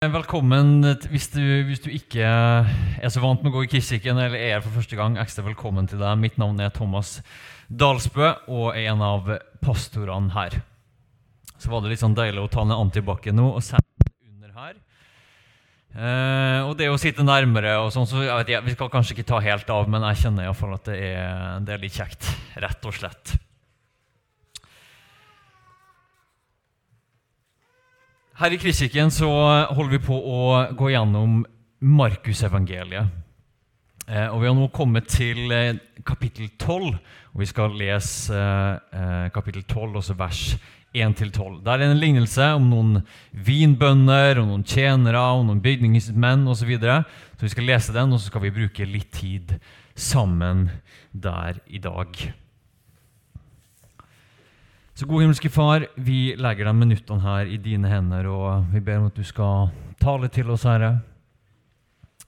Velkommen 0.00 0.78
hvis 1.12 1.26
du, 1.28 1.42
hvis 1.68 1.82
du, 1.84 1.90
ikke 1.92 2.24
er 2.24 3.10
så 3.12 3.20
vant 3.20 3.42
med 3.44 3.50
å 3.50 3.58
gå 3.58 3.66
i 3.66 3.68
Kirken 3.68 4.16
eller 4.16 4.32
er 4.32 4.62
for 4.64 4.72
første 4.72 4.96
gang. 4.96 5.18
Ekstra 5.20 5.44
velkommen 5.44 5.90
til 5.90 6.00
deg. 6.00 6.16
Mitt 6.16 6.38
navn 6.40 6.56
er 6.64 6.72
Thomas 6.72 7.18
Dalsbø 7.68 8.30
og 8.48 8.70
er 8.70 8.86
en 8.94 9.04
av 9.04 9.28
pastorene 9.60 10.32
her. 10.32 10.56
Så 11.60 11.68
var 11.68 11.84
det 11.84 11.92
litt 11.92 12.00
sånn 12.00 12.16
deilig 12.16 12.40
å 12.40 12.48
ta 12.48 12.64
ned 12.64 12.80
antibac 12.80 13.28
nå 13.28 13.50
og 13.50 13.60
sende 13.60 14.08
den 14.08 14.38
under 14.38 14.56
her. 14.56 14.80
Eh, 15.92 16.64
og 16.64 16.72
det 16.80 16.88
å 16.88 16.96
sitte 16.96 17.28
nærmere 17.28 17.76
og 17.84 17.92
sånn, 17.92 18.08
så 18.08 18.24
jeg 18.24 18.40
vet 18.40 18.54
jeg, 18.54 18.68
Vi 18.70 18.78
skal 18.78 18.92
kanskje 18.96 19.18
ikke 19.18 19.28
ta 19.34 19.44
helt 19.44 19.68
av, 19.68 19.84
men 19.84 20.08
jeg 20.14 20.22
kjenner 20.22 20.48
iallfall 20.48 20.78
at 20.80 20.88
det 20.88 20.96
er, 21.10 21.60
det 21.60 21.76
er 21.76 21.84
litt 21.84 22.00
kjekt. 22.00 22.32
Rett 22.56 22.88
og 22.88 22.96
slett. 22.96 23.36
Her 28.40 28.54
i 28.54 28.56
Kristkirken 28.56 29.10
så 29.12 29.28
holder 29.68 29.98
vi 29.98 29.98
på 30.00 30.16
å 30.16 30.44
gå 30.72 30.86
gjennom 30.94 31.42
Markusevangeliet. 31.84 33.10
Eh, 34.08 34.32
og 34.32 34.40
vi 34.40 34.48
har 34.48 34.56
nå 34.56 34.70
kommet 34.72 35.10
til 35.12 35.52
eh, 35.52 35.76
kapittel 36.08 36.48
12, 36.56 36.86
og 37.34 37.42
vi 37.42 37.50
skal 37.50 37.76
lese 37.76 38.40
eh, 38.40 39.28
kapittel 39.34 39.66
12, 39.68 40.00
også 40.00 40.16
vers 40.16 40.40
1-12. 40.96 41.60
Der 41.68 41.84
er 41.84 41.90
en 41.90 42.00
lignelse 42.00 42.48
om 42.56 42.72
noen 42.72 43.04
vinbønder, 43.36 44.40
og 44.40 44.48
noen 44.54 44.64
tjenere, 44.64 45.20
og 45.36 45.44
noen 45.50 45.60
bygningsmenn 45.60 46.48
osv. 46.48 46.62
Så, 46.64 46.72
videre. 46.72 47.02
så 47.36 47.44
vi 47.44 47.52
skal 47.58 47.68
lese 47.74 47.92
den, 47.92 48.16
og 48.16 48.24
så 48.24 48.32
skal 48.32 48.48
vi 48.48 48.56
bruke 48.56 48.88
litt 48.88 49.12
tid 49.20 49.58
sammen 49.92 50.70
der 51.12 51.60
i 51.68 51.84
dag. 51.84 52.24
Så 55.00 55.06
gode 55.08 55.22
himmelske 55.24 55.48
Far, 55.48 55.86
vi 55.96 56.34
legger 56.36 56.66
de 56.68 56.72
minuttene 56.76 57.22
her 57.24 57.48
i 57.48 57.56
dine 57.56 57.88
hender, 57.88 58.26
og 58.28 58.66
vi 58.68 58.82
ber 58.84 58.98
om 59.00 59.06
at 59.08 59.16
du 59.16 59.24
skal 59.24 59.70
tale 59.96 60.28
til 60.28 60.50
oss, 60.52 60.66
Herre. 60.68 60.90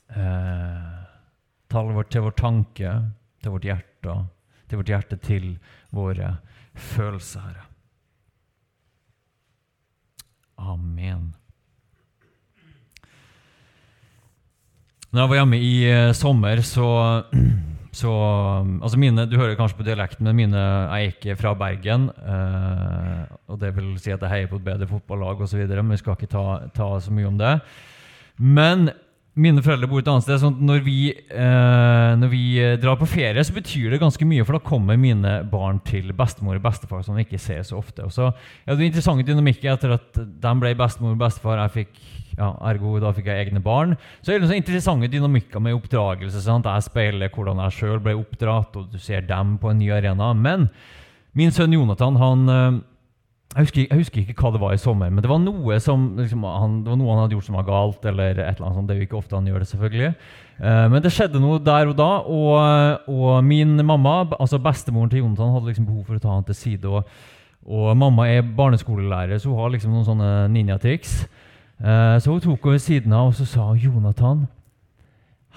Eh, 0.09 0.87
tale 1.69 1.93
vårt 1.93 2.09
til 2.15 2.25
vår 2.25 2.33
tanke, 2.39 2.95
til 3.45 3.53
vårt 3.53 3.69
hjerte, 3.69 4.15
til 4.65 4.81
vårt 4.81 4.93
hjerte 4.95 5.19
til 5.21 5.51
våre 5.93 6.31
følelser, 6.73 7.45
Herre. 7.45 7.69
Amen. 10.73 11.35
Når 15.11 15.21
jeg 15.27 15.35
var 15.35 15.43
hjemme 15.43 15.61
i 15.61 15.75
eh, 15.91 16.15
sommer, 16.17 16.65
så 16.65 16.89
Så 17.93 18.09
altså 18.81 18.97
mine, 18.97 19.27
Du 19.29 19.37
hører 19.37 19.55
kanskje 19.55 19.77
på 19.77 19.85
dialekten, 19.85 20.25
men 20.25 20.37
mine 20.37 20.59
er 20.89 21.11
ikke 21.11 21.37
fra 21.37 21.53
Bergen. 21.55 22.09
Eh, 22.09 23.23
og 23.53 23.61
Det 23.61 23.75
vil 23.77 23.99
si 24.01 24.15
at 24.15 24.21
jeg 24.21 24.33
heier 24.33 24.49
på 24.49 24.57
et 24.57 24.65
bedre 24.65 24.89
fotballag 24.89 25.45
osv., 25.45 25.61
men 25.69 25.91
vi 25.93 26.01
skal 26.01 26.17
ikke 26.17 26.33
ta, 26.33 26.69
ta, 26.73 26.89
så 26.99 27.13
mye 27.13 27.29
om 27.29 27.37
det. 27.39 27.59
Men 28.39 28.91
mine 29.37 29.61
foreldre 29.65 29.89
bor 29.89 30.01
et 30.01 30.09
annet 30.09 30.25
sted. 30.25 30.41
sånn 30.41 30.57
at 30.57 30.65
når 30.65 30.81
vi, 30.85 31.13
eh, 31.13 32.17
når 32.17 32.33
vi 32.33 32.45
drar 32.81 32.97
på 32.97 33.09
ferie, 33.09 33.45
så 33.45 33.53
betyr 33.53 33.91
det 33.91 34.01
ganske 34.01 34.25
mye, 34.25 34.45
for 34.45 34.57
da 34.57 34.65
kommer 34.65 34.97
mine 34.97 35.45
barn 35.51 35.79
til 35.85 36.13
bestemor 36.17 36.57
og 36.57 36.65
bestefar, 36.65 37.05
som 37.05 37.15
vi 37.15 37.27
ikke 37.27 37.41
ser 37.41 37.61
så 37.61 37.77
ofte. 37.77 38.05
Og 38.05 38.13
så 38.13 38.33
ja, 38.67 38.75
Det 38.75 38.81
er 38.81 38.89
interessant 38.89 39.27
dynamikk 39.27 39.65
etter 39.65 40.01
at 40.01 40.17
de 40.17 40.55
ble 40.61 40.75
bestemor 40.75 41.13
og 41.13 41.19
bestefar, 41.19 41.61
jeg 41.69 41.85
fikk 41.85 42.22
ja, 42.39 42.53
ergo 42.71 42.97
da 43.03 43.13
fikk 43.17 43.29
jeg 43.31 43.49
egne 43.49 43.63
barn. 43.65 43.97
Så 44.23 44.33
er 44.33 44.41
det 44.41 44.49
sånn 44.49 44.61
interessante 44.61 45.11
dynamikker 45.13 45.63
med 45.63 45.77
oppdragelse. 45.77 46.41
Sant? 46.45 46.69
Jeg 46.69 46.87
speiler 46.89 47.33
hvordan 47.33 47.61
jeg 47.67 47.77
sjøl 47.79 48.01
ble 48.03 48.17
oppdratt, 48.21 48.79
og 48.79 48.93
du 48.93 48.99
ser 49.03 49.27
dem 49.29 49.59
på 49.63 49.73
en 49.73 49.81
ny 49.83 49.91
arena. 49.95 50.33
Men 50.37 50.69
min 51.39 51.53
sønn 51.55 51.73
Jonathan 51.73 52.17
han, 52.21 52.49
eh, 52.53 52.81
jeg 53.53 53.67
husker, 53.67 53.83
jeg 53.85 54.01
husker, 54.01 54.23
ikke 54.25 54.47
hva 54.47 54.53
det 54.55 54.63
var 54.63 54.73
i 54.73 54.81
sommer, 54.81 55.11
men 55.13 55.21
det 55.21 55.29
var 55.29 55.41
noe 55.43 55.77
som 55.85 56.15
liksom, 56.17 56.45
han, 56.49 56.79
det 56.85 56.93
var 56.93 56.97
noe 57.01 57.13
han 57.13 57.21
hadde 57.27 57.37
gjort 57.37 57.49
som 57.51 57.59
var 57.59 57.69
galt. 57.69 58.07
eller 58.09 58.31
et 58.33 58.57
eller 58.57 58.67
annet 58.67 58.79
sånt, 58.79 58.89
Det 58.89 58.95
er 58.95 59.01
jo 59.03 59.09
ikke 59.09 59.21
ofte 59.21 59.37
han 59.37 59.51
gjør 59.51 59.61
det, 59.61 59.69
selvfølgelig. 59.69 60.15
Uh, 60.63 60.87
men 60.93 61.03
det 61.03 61.13
skjedde 61.13 61.43
noe 61.43 61.59
der 61.61 61.91
og 61.91 61.97
da, 61.99 62.11
og, 62.23 63.11
og, 63.13 63.45
min 63.45 63.77
mamma, 63.85 64.23
altså 64.39 64.61
bestemoren 64.63 65.11
til 65.11 65.21
Jonathan, 65.21 65.53
hadde 65.53 65.69
liksom 65.69 65.89
behov 65.89 66.05
for 66.07 66.17
å 66.17 66.23
ta 66.23 66.33
han 66.33 66.49
til 66.49 66.57
side. 66.57 66.89
Og, 66.89 67.05
og 67.69 67.97
mamma 67.97 68.29
er 68.31 68.43
barneskolelærer, 68.43 69.37
så 69.39 69.53
hun 69.53 69.61
har 69.61 69.77
liksom 69.77 69.93
noen 69.93 70.09
sånne 70.09 70.33
ninjatriks. 70.53 71.27
Eh, 71.81 72.21
så 72.21 72.31
hun 72.31 72.41
tok 72.41 72.65
henne 72.65 72.73
ved 72.73 72.79
siden 72.79 73.13
av 73.13 73.33
og 73.33 73.35
så 73.35 73.47
sa 73.49 73.73
Jonathan 73.75 74.47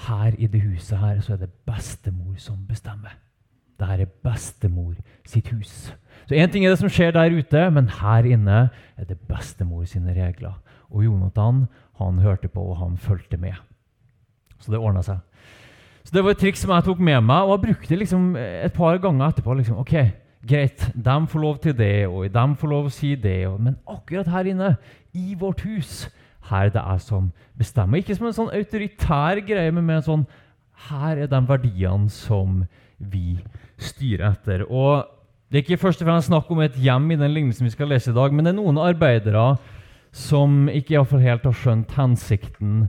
her 0.08 0.34
i 0.38 0.48
det 0.48 0.62
huset 0.62 0.98
her 1.00 1.22
så 1.22 1.34
er 1.34 1.46
det 1.46 1.52
bestemor 1.68 2.36
som 2.38 2.58
bestemmer. 2.68 3.16
Dette 3.80 4.06
er 4.06 4.12
bestemor 4.24 4.96
sitt 5.28 5.50
hus. 5.52 5.94
Så 6.28 6.36
Én 6.36 6.52
ting 6.52 6.66
er 6.66 6.70
det 6.70 6.80
som 6.80 6.90
skjer 6.90 7.12
der 7.12 7.36
ute, 7.36 7.70
men 7.72 7.92
her 8.02 8.26
inne 8.26 8.70
er 8.98 9.06
det 9.08 9.20
bestemor 9.28 9.86
sine 9.86 10.16
regler. 10.16 10.56
Og 10.90 11.06
Jonathan 11.06 11.66
han 12.00 12.20
hørte 12.20 12.48
på, 12.48 12.62
og 12.62 12.78
han 12.78 12.98
fulgte 12.98 13.38
med. 13.38 13.54
Så 14.60 14.72
det 14.72 14.80
ordna 14.80 15.04
seg. 15.04 15.20
Så 16.04 16.12
Det 16.14 16.24
var 16.24 16.32
et 16.32 16.38
triks 16.38 16.60
som 16.60 16.72
jeg 16.72 16.84
tok 16.84 17.00
med 17.00 17.22
meg, 17.22 17.44
og 17.44 17.52
jeg 17.52 17.68
brukte 17.68 17.96
liksom 17.96 18.36
et 18.36 18.74
par 18.74 18.98
ganger 18.98 19.28
etterpå. 19.28 19.54
Liksom, 19.54 19.78
ok, 19.78 19.94
Greit, 20.46 20.92
de 20.94 21.28
får 21.28 21.40
lov 21.40 21.58
til 21.58 21.78
det, 21.78 22.08
og 22.08 22.30
de 22.30 22.56
får 22.56 22.70
lov 22.70 22.86
å 22.86 22.94
si 22.94 23.16
det, 23.16 23.48
og, 23.48 23.58
men 23.62 23.78
akkurat 23.90 24.28
her 24.30 24.46
inne, 24.52 24.76
i 25.16 25.36
vårt 25.40 25.64
hus, 25.66 26.06
her 26.50 26.70
det 26.70 26.82
er 26.82 27.00
som 27.02 27.32
bestemmer. 27.58 28.02
Ikke 28.02 28.16
som 28.18 28.28
en 28.30 28.38
sånn 28.38 28.54
autoritær 28.54 29.42
greie, 29.48 29.72
men 29.74 29.86
med 29.86 30.02
en 30.02 30.10
sånn 30.10 30.26
Her 30.90 31.22
er 31.24 31.30
de 31.32 31.40
verdiene 31.48 32.12
som 32.12 32.66
vi 33.00 33.38
styrer 33.80 34.34
etter. 34.34 34.66
Og 34.68 35.06
Det 35.48 35.62
er 35.62 35.64
ikke 35.64 35.86
først 35.86 36.02
og 36.02 36.10
fremst 36.10 36.28
snakk 36.28 36.50
om 36.52 36.60
et 36.66 36.76
hjem 36.76 37.06
i 37.14 37.16
den 37.16 37.32
lignelsen 37.32 37.68
vi 37.68 37.72
skal 37.72 37.88
lese 37.88 38.12
i 38.12 38.16
dag, 38.16 38.34
men 38.34 38.44
det 38.44 38.52
er 38.52 38.58
noen 38.58 38.80
arbeidere 38.82 39.56
som 40.12 40.66
ikke 40.72 40.96
i 40.96 41.04
fall 41.06 41.22
helt 41.22 41.46
har 41.46 41.56
skjønt 41.56 41.94
hensikten 41.96 42.88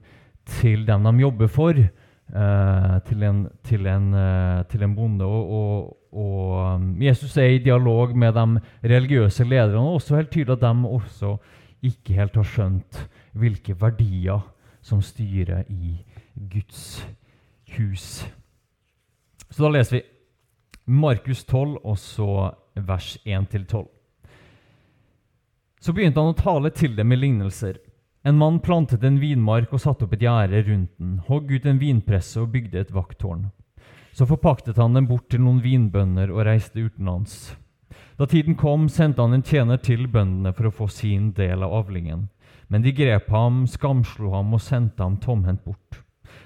til 0.57 0.87
dem 0.89 1.05
de 1.05 1.13
jobber 1.21 1.51
for, 1.53 1.77
eh, 1.77 2.97
til, 3.09 3.23
en, 3.29 3.43
til, 3.67 3.87
en, 3.87 4.09
eh, 4.15 4.65
til, 4.71 4.83
en, 4.83 4.95
bonde. 4.97 5.25
Og, 5.27 5.53
og, 5.53 5.97
og, 6.13 6.75
um, 6.75 7.03
Jesus 7.03 7.37
er 7.37 7.57
i 7.57 7.63
dialog 7.63 8.17
med 8.17 8.33
de 8.33 8.61
religiøse 8.95 9.45
lederne, 9.45 9.83
og 9.83 10.01
også 10.01 10.17
helt 10.17 10.31
tydelig 10.31 10.57
at 10.57 10.65
de 10.65 10.89
også 10.89 11.37
ikke 11.85 12.17
helt 12.17 12.37
har 12.39 12.47
skjønt 12.49 13.01
hvilke 13.37 13.77
verdier 13.81 14.45
som 14.87 15.03
styrer 15.03 15.67
i 15.69 15.97
Guds 16.35 17.05
hus. 17.77 18.25
Så 19.51 19.65
da 19.65 19.73
leser 19.73 19.99
vi 19.99 20.05
Markus 20.87 21.45
12, 21.45 21.79
og 21.83 21.99
så 21.99 22.31
vers 22.75 23.17
1-12. 23.25 23.87
Så 25.83 25.95
begynte 25.95 26.23
han 26.23 26.35
å 26.35 26.39
tale 26.39 26.71
til 26.75 26.95
dem 26.97 27.11
med 27.11 27.21
lignelser. 27.21 27.81
En 28.27 28.39
mann 28.39 28.59
plantet 28.63 29.05
en 29.07 29.21
vinmark 29.23 29.75
og 29.75 29.83
satte 29.83 30.07
opp 30.07 30.17
et 30.17 30.25
gjerde 30.27 30.65
rundt 30.67 30.95
den, 30.99 31.19
hogg 31.29 31.51
ut 31.53 31.67
en 31.67 31.79
vinpresse 31.83 32.41
og 32.43 32.51
bygde 32.55 32.83
et 32.83 32.95
vakttårn. 32.95 33.49
Så 34.17 34.27
forpaktet 34.27 34.79
han 34.81 34.97
den 34.97 35.07
bort 35.07 35.29
til 35.31 35.43
noen 35.45 35.61
vinbønder 35.63 36.33
og 36.35 36.47
reiste 36.49 36.83
utenlands. 36.83 37.55
Da 38.17 38.27
tiden 38.27 38.55
kom, 38.55 38.89
sendte 38.89 39.23
han 39.23 39.37
en 39.37 39.45
tjener 39.45 39.77
til 39.77 40.07
bøndene 40.09 40.53
for 40.57 40.69
å 40.69 40.75
få 40.75 40.89
sin 40.91 41.33
del 41.37 41.63
av 41.63 41.75
avlingen. 41.83 42.29
Men 42.69 42.83
de 42.83 42.93
grep 42.93 43.29
ham, 43.31 43.67
skamslo 43.71 44.33
ham 44.35 44.55
og 44.57 44.63
sendte 44.65 45.03
ham 45.03 45.19
tomhendt 45.23 45.65
bort. 45.65 46.01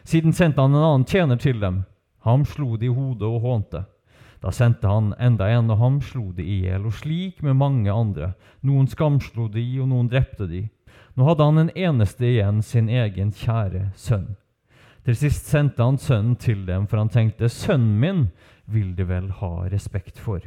Siden 0.05 0.35
sendte 0.37 0.61
han 0.61 0.75
en 0.75 0.85
annen 0.85 1.06
tjener 1.09 1.41
til 1.41 1.61
dem. 1.61 1.85
Ham 2.26 2.44
slo 2.44 2.76
de 2.76 2.91
i 2.91 2.93
hodet 2.93 3.29
og 3.29 3.41
hånte. 3.44 3.85
Da 4.41 4.53
sendte 4.53 4.88
han 4.88 5.14
enda 5.20 5.49
en, 5.53 5.70
og 5.73 5.81
ham 5.81 5.99
slo 6.05 6.31
de 6.37 6.44
i 6.44 6.61
hjel, 6.64 6.87
og 6.88 6.97
slik 6.97 7.43
med 7.44 7.59
mange 7.61 7.93
andre. 7.93 8.32
Noen 8.64 8.88
skamslo 8.88 9.49
de, 9.53 9.64
og 9.81 9.91
noen 9.93 10.09
drepte 10.12 10.49
de. 10.49 10.67
Nå 11.17 11.26
hadde 11.29 11.49
han 11.49 11.61
en 11.61 11.75
eneste 11.76 12.25
igjen, 12.29 12.62
sin 12.64 12.88
egen 12.88 13.32
kjære 13.37 13.91
sønn. 13.97 14.32
Til 15.05 15.17
sist 15.17 15.49
sendte 15.49 15.85
han 15.85 15.99
sønnen 16.00 16.37
til 16.41 16.64
dem, 16.69 16.87
for 16.88 17.00
han 17.00 17.12
tenkte, 17.12 17.49
sønnen 17.53 18.00
min 18.00 18.25
vil 18.70 18.94
de 18.97 19.06
vel 19.09 19.31
ha 19.41 19.53
respekt 19.73 20.20
for. 20.20 20.44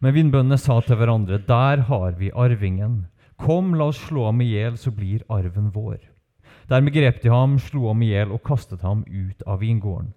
Men 0.00 0.14
vindbøndene 0.16 0.58
sa 0.58 0.80
til 0.82 0.98
hverandre, 0.98 1.38
der 1.38 1.84
har 1.88 2.18
vi 2.18 2.32
arvingen. 2.34 3.06
Kom, 3.38 3.74
la 3.74 3.90
oss 3.90 4.02
slå 4.08 4.28
ham 4.28 4.42
i 4.42 4.50
hjel, 4.52 4.76
så 4.78 4.92
blir 4.94 5.24
arven 5.28 5.70
vår. 5.74 6.00
Dermed 6.70 6.94
grep 6.94 7.20
de 7.22 7.32
ham, 7.32 7.58
slo 7.60 7.88
ham 7.90 8.02
i 8.02 8.12
hjel 8.12 8.32
og 8.32 8.44
kastet 8.46 8.84
ham 8.86 9.04
ut 9.08 9.42
av 9.46 9.60
vingården. 9.60 10.12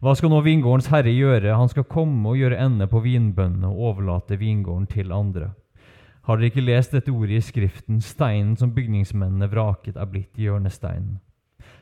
Hva 0.00 0.14
skal 0.16 0.32
nå 0.32 0.38
vingårdens 0.40 0.88
herre 0.88 1.12
gjøre? 1.12 1.56
Han 1.58 1.68
skal 1.68 1.84
komme 1.84 2.30
og 2.30 2.38
gjøre 2.40 2.60
ende 2.62 2.86
på 2.88 3.02
vinbøndene 3.04 3.68
og 3.68 3.90
overlate 3.90 4.38
vingården 4.40 4.86
til 4.88 5.12
andre. 5.12 5.50
Har 6.24 6.38
dere 6.38 6.48
ikke 6.52 6.64
lest 6.64 6.94
dette 6.94 7.12
ordet 7.12 7.40
i 7.40 7.44
Skriften? 7.44 8.00
Steinen 8.04 8.54
som 8.56 8.72
bygningsmennene 8.72 9.50
vraket, 9.52 9.98
er 10.00 10.08
blitt 10.08 10.38
hjørnesteinen. 10.40 11.18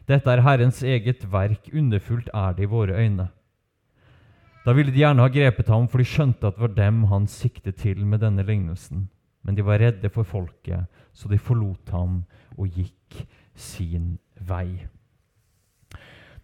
Dette 0.08 0.32
er 0.32 0.42
Herrens 0.42 0.80
eget 0.82 1.26
verk, 1.30 1.68
underfullt 1.70 2.30
er 2.34 2.56
det 2.56 2.64
i 2.66 2.70
våre 2.72 2.96
øyne. 2.96 3.28
Da 4.68 4.74
ville 4.76 4.92
de 4.92 5.00
gjerne 5.00 5.24
ha 5.24 5.32
grepet 5.32 5.70
ham, 5.72 5.86
for 5.88 6.02
de 6.02 6.04
skjønte 6.04 6.44
at 6.44 6.58
det 6.58 6.60
var 6.66 6.74
dem 6.76 7.06
han 7.08 7.24
siktet 7.32 7.78
til 7.80 8.02
med 8.04 8.20
denne 8.20 8.44
lignelsen. 8.44 9.06
Men 9.40 9.56
de 9.56 9.64
var 9.64 9.80
redde 9.80 10.10
for 10.12 10.28
folket, 10.28 10.84
så 11.16 11.30
de 11.30 11.40
forlot 11.40 11.88
ham 11.94 12.18
og 12.52 12.68
gikk 12.76 13.22
sin 13.56 14.18
vei. 14.44 14.82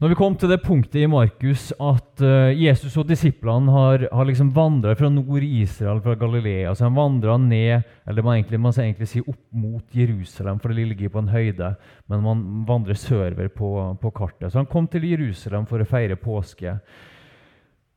Når 0.00 0.10
vi 0.10 0.16
kom 0.16 0.34
til 0.40 0.48
det 0.50 0.62
punktet 0.64 1.04
i 1.04 1.10
Markus 1.10 1.68
at 1.76 2.24
uh, 2.24 2.48
Jesus 2.56 2.96
og 2.96 3.06
disiplene 3.12 3.76
har, 3.76 4.08
har 4.08 4.26
liksom 4.26 4.56
vandra 4.56 4.96
fra 4.96 5.12
nord 5.12 5.44
i 5.44 5.60
Israel, 5.60 6.00
fra 6.00 6.16
Galilea 6.18 6.72
altså 6.72 6.88
Han 6.88 6.96
vandra 6.96 7.36
ned, 7.36 7.84
eller 8.08 8.24
man 8.24 8.40
egentlig, 8.40 8.60
man 8.60 8.72
egentlig 8.80 9.12
si 9.12 9.20
opp 9.20 9.44
mot 9.52 9.84
Jerusalem, 9.92 10.58
for 10.64 10.72
det 10.72 10.88
ligger 10.88 11.12
på 11.12 11.20
en 11.20 11.32
høyde, 11.32 11.74
men 12.08 12.24
man 12.24 12.44
vandrer 12.68 12.96
sørover 12.96 13.52
på, 13.52 13.70
på 14.00 14.16
kartet. 14.16 14.48
Så 14.48 14.64
han 14.64 14.72
kom 14.72 14.88
til 14.88 15.04
Jerusalem 15.12 15.68
for 15.68 15.84
å 15.84 15.92
feire 15.92 16.16
påske. 16.16 16.80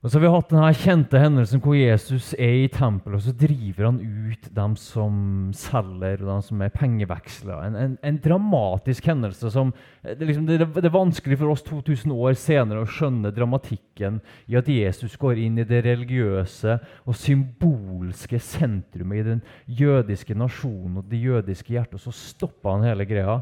Og 0.07 0.12
så 0.13 0.21
har 0.21 0.24
vi 0.24 0.30
hatt 0.31 0.51
denne 0.54 0.68
kjente 0.71 1.19
hendelsen 1.19 1.59
hvor 1.59 1.74
Jesus 1.75 2.30
er 2.39 2.62
i 2.62 2.68
tempelet, 2.71 3.18
og 3.18 3.24
så 3.25 3.33
driver 3.36 3.89
han 3.89 3.98
ut 4.00 4.45
dem 4.56 4.75
som 4.80 5.15
selger, 5.51 6.21
og 6.21 6.30
dem 6.30 6.44
som 6.45 6.62
er 6.63 6.71
pengevekslere. 6.71 7.65
En, 7.68 7.74
en, 7.75 7.95
en, 8.07 8.19
dramatisk 8.24 9.09
hendelse 9.12 9.50
som 9.51 9.74
det, 10.06 10.30
liksom, 10.30 10.45
det, 10.48 10.62
det, 10.77 10.86
er 10.88 10.94
vanskelig 10.94 11.36
for 11.42 11.51
oss 11.51 11.65
2000 11.68 12.13
år 12.15 12.38
senere 12.39 12.86
å 12.86 12.88
skjønne 12.88 13.33
dramatikken 13.36 14.21
i 14.48 14.56
at 14.56 14.69
Jesus 14.71 15.18
går 15.19 15.42
inn 15.44 15.59
i 15.59 15.65
det 15.68 15.81
religiøse 15.83 16.77
og 17.03 17.18
symbolske 17.19 18.39
sentrumet 18.39 19.19
i 19.19 19.25
den 19.25 19.42
jødiske 19.81 20.38
nasjonen 20.39 21.01
og 21.01 21.10
det 21.12 21.19
jødiske 21.25 21.75
hjertet, 21.75 21.98
og 22.00 22.06
så 22.06 22.15
stopper 22.15 22.77
han 22.77 22.88
hele 22.88 23.10
greia. 23.12 23.36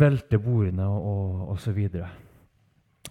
Velter 0.00 0.40
bordene 0.40 0.88
og, 0.88 1.44
og 1.52 1.60
så 1.60 1.76
videre. 1.76 2.08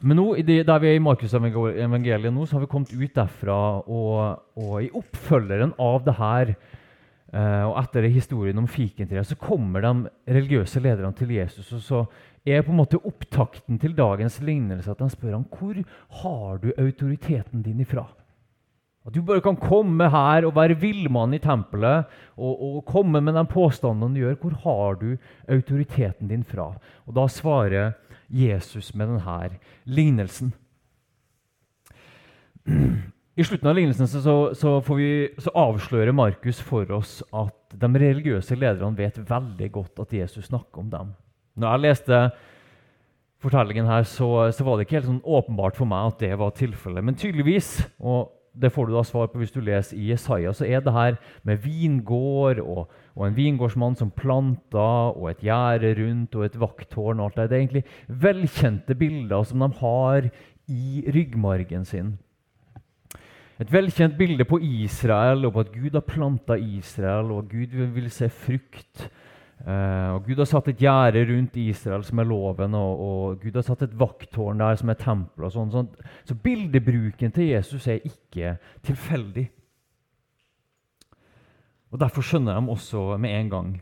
Men 0.02 0.20
nå, 0.20 0.26
der 0.46 0.82
vi 0.82 0.92
er 0.92 0.98
i 0.98 1.04
Markusevangeliet 1.04 2.34
nå, 2.34 2.46
så 2.46 2.58
har 2.58 2.66
vi 2.66 2.70
kommet 2.72 2.94
ut 2.94 3.16
derfra, 3.16 3.60
og, 3.82 4.44
og 4.60 4.76
i 4.84 4.92
oppfølgeren 4.94 5.74
av 5.82 6.04
det 6.06 6.16
her 6.20 6.52
eh, 6.54 7.64
og 7.66 7.78
etter 7.82 8.10
historien 8.12 8.62
om 8.62 8.70
fikentreet, 8.70 9.30
så 9.30 9.40
kommer 9.42 9.86
de 9.86 9.94
religiøse 10.30 10.84
lederne 10.84 11.16
til 11.18 11.34
Jesus. 11.40 11.72
og 11.74 11.82
så 11.86 12.04
er 12.48 12.64
på 12.64 12.72
en 12.72 12.80
måte 12.80 13.02
opptakten 13.04 13.80
til 13.82 13.96
dagens 13.98 14.40
lignelse 14.46 14.92
at 14.92 15.02
de 15.02 15.10
spør 15.12 15.36
ham 15.36 15.50
hvor 15.52 15.82
har 16.22 16.62
du 16.62 16.70
autoriteten 16.78 17.66
din 17.66 17.82
ifra. 17.84 18.06
At 19.08 19.16
du 19.16 19.22
bare 19.24 19.44
kan 19.44 19.56
komme 19.56 20.10
her 20.12 20.44
og 20.44 20.56
være 20.58 20.76
villmann 20.82 21.36
i 21.36 21.40
tempelet 21.40 22.10
og, 22.36 22.54
og, 22.54 22.82
komme 22.88 23.22
med 23.24 23.38
den 23.38 23.48
påstanden 23.48 24.16
du 24.16 24.20
gjør. 24.20 24.36
Hvor 24.42 24.58
har 24.66 24.98
du 25.00 25.14
autoriteten 25.48 26.28
din 26.28 26.44
fra? 26.44 26.74
Og 27.08 27.16
Da 27.16 27.28
svarer 27.32 27.72
Jesus 27.72 28.07
med 28.30 29.08
denne 29.14 29.60
lignelsen. 29.86 30.54
I 33.38 33.46
slutten 33.46 33.70
av 33.70 33.78
lignelsen 33.78 34.10
så, 34.10 34.36
så, 34.58 34.72
vi, 34.98 35.30
så, 35.38 35.52
avslører 35.54 36.16
Markus 36.16 36.60
for 36.60 36.90
oss 36.96 37.20
at 37.32 37.76
de 37.78 37.90
religiøse 38.02 38.58
lederne 38.58 38.98
vet 38.98 39.20
veldig 39.30 39.70
godt 39.76 40.02
at 40.04 40.16
Jesus 40.18 40.50
snakker 40.50 40.82
om 40.82 40.90
dem. 40.90 41.12
Når 41.58 41.70
jeg 41.76 41.84
leste 41.86 42.22
fortellingen 43.44 43.86
her, 43.86 44.08
så, 44.10 44.50
så 44.50 44.66
var 44.66 44.78
det 44.78 44.88
ikke 44.88 44.98
helt 44.98 45.12
sånn 45.12 45.22
åpenbart 45.22 45.78
for 45.78 45.90
meg 45.90 46.10
at 46.10 46.24
det 46.26 46.32
var 46.42 46.56
tilfellet. 46.58 47.06
Men 47.06 47.20
tydeligvis, 47.20 47.76
og 48.02 48.34
det 48.58 48.72
får 48.74 48.88
du 48.88 48.94
da 48.96 49.04
svar 49.06 49.30
på 49.32 49.42
hvis 49.42 49.54
du 49.54 49.60
leser 49.62 49.98
i 49.98 50.10
Jesaja, 50.12 50.54
så 50.56 50.66
er 50.66 50.82
det 50.84 50.94
her 50.96 51.18
med 51.48 51.62
vingård 51.64 52.62
og, 52.64 52.92
og 53.16 53.26
en 53.28 53.38
vingårdsmann 53.38 53.98
som 54.00 54.12
planter, 54.12 55.14
og 55.14 55.30
et 55.32 55.44
gjerde 55.46 55.94
rundt 56.02 56.38
og 56.38 56.46
et 56.48 56.60
vakttårn 56.60 57.22
og 57.22 57.30
alt 57.30 57.42
det. 57.42 57.50
Det 57.50 57.58
er 57.58 57.66
egentlig 57.66 57.86
velkjente 58.28 58.98
bilder 58.98 59.46
som 59.48 59.66
de 59.66 59.70
har 59.82 60.30
i 60.68 61.04
ryggmargen 61.14 61.86
sin. 61.88 62.16
Et 63.58 63.72
velkjent 63.74 64.18
bilde 64.20 64.46
på 64.46 64.60
Israel 64.62 65.48
og 65.48 65.56
på 65.56 65.64
at 65.66 65.72
Gud 65.74 65.96
har 65.98 66.06
planta 66.06 66.60
Israel, 66.62 67.32
og 67.34 67.50
Gud 67.50 67.74
vil 67.74 68.12
se 68.14 68.30
frukt. 68.30 69.08
Uh, 69.58 70.14
og 70.14 70.28
Gud 70.28 70.38
har 70.38 70.48
satt 70.48 70.68
et 70.70 70.80
gjerde 70.80 71.24
rundt 71.32 71.58
Israel, 71.60 72.04
som 72.06 72.22
er 72.22 72.28
loven, 72.30 72.76
og, 72.78 73.00
og 73.02 73.42
Gud 73.42 73.58
har 73.58 73.66
satt 73.66 73.82
et 73.88 73.96
vakttårn 74.00 74.62
der, 74.62 74.78
som 74.80 74.94
er 74.94 75.00
tempelet. 75.02 75.56
Sånn, 75.56 75.74
sånn. 75.74 75.90
Så 76.30 76.38
bildebruken 76.44 77.34
til 77.36 77.50
Jesus 77.50 77.88
er 77.90 78.06
ikke 78.06 78.56
tilfeldig. 78.86 79.48
Og 81.92 82.00
Derfor 82.04 82.26
skjønner 82.26 82.60
de 82.60 82.72
også 82.76 83.04
med 83.22 83.34
en 83.34 83.52
gang. 83.52 83.76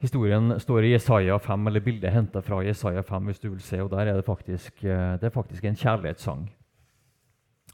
Historien 0.00 0.54
står 0.62 0.86
i 0.86 0.94
Jesaja 0.94 1.36
5, 1.44 1.66
eller 1.68 1.84
bildet 1.84 2.08
er 2.08 2.14
henta 2.14 2.40
fra 2.40 2.62
Jesaja 2.64 3.02
5. 3.04 3.26
hvis 3.28 3.42
du 3.42 3.50
vil 3.50 3.60
se, 3.60 3.82
og 3.82 3.90
Der 3.90 4.06
er 4.06 4.16
det 4.16 4.24
faktisk, 4.24 4.84
eh, 4.84 5.18
det 5.20 5.28
er 5.28 5.34
faktisk 5.34 5.64
en 5.64 5.76
kjærlighetssang. 5.76 6.50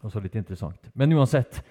Også 0.03 0.21
litt 0.21 0.35
interessant. 0.35 0.91
Men 0.95 1.13
uansett, 1.13 1.63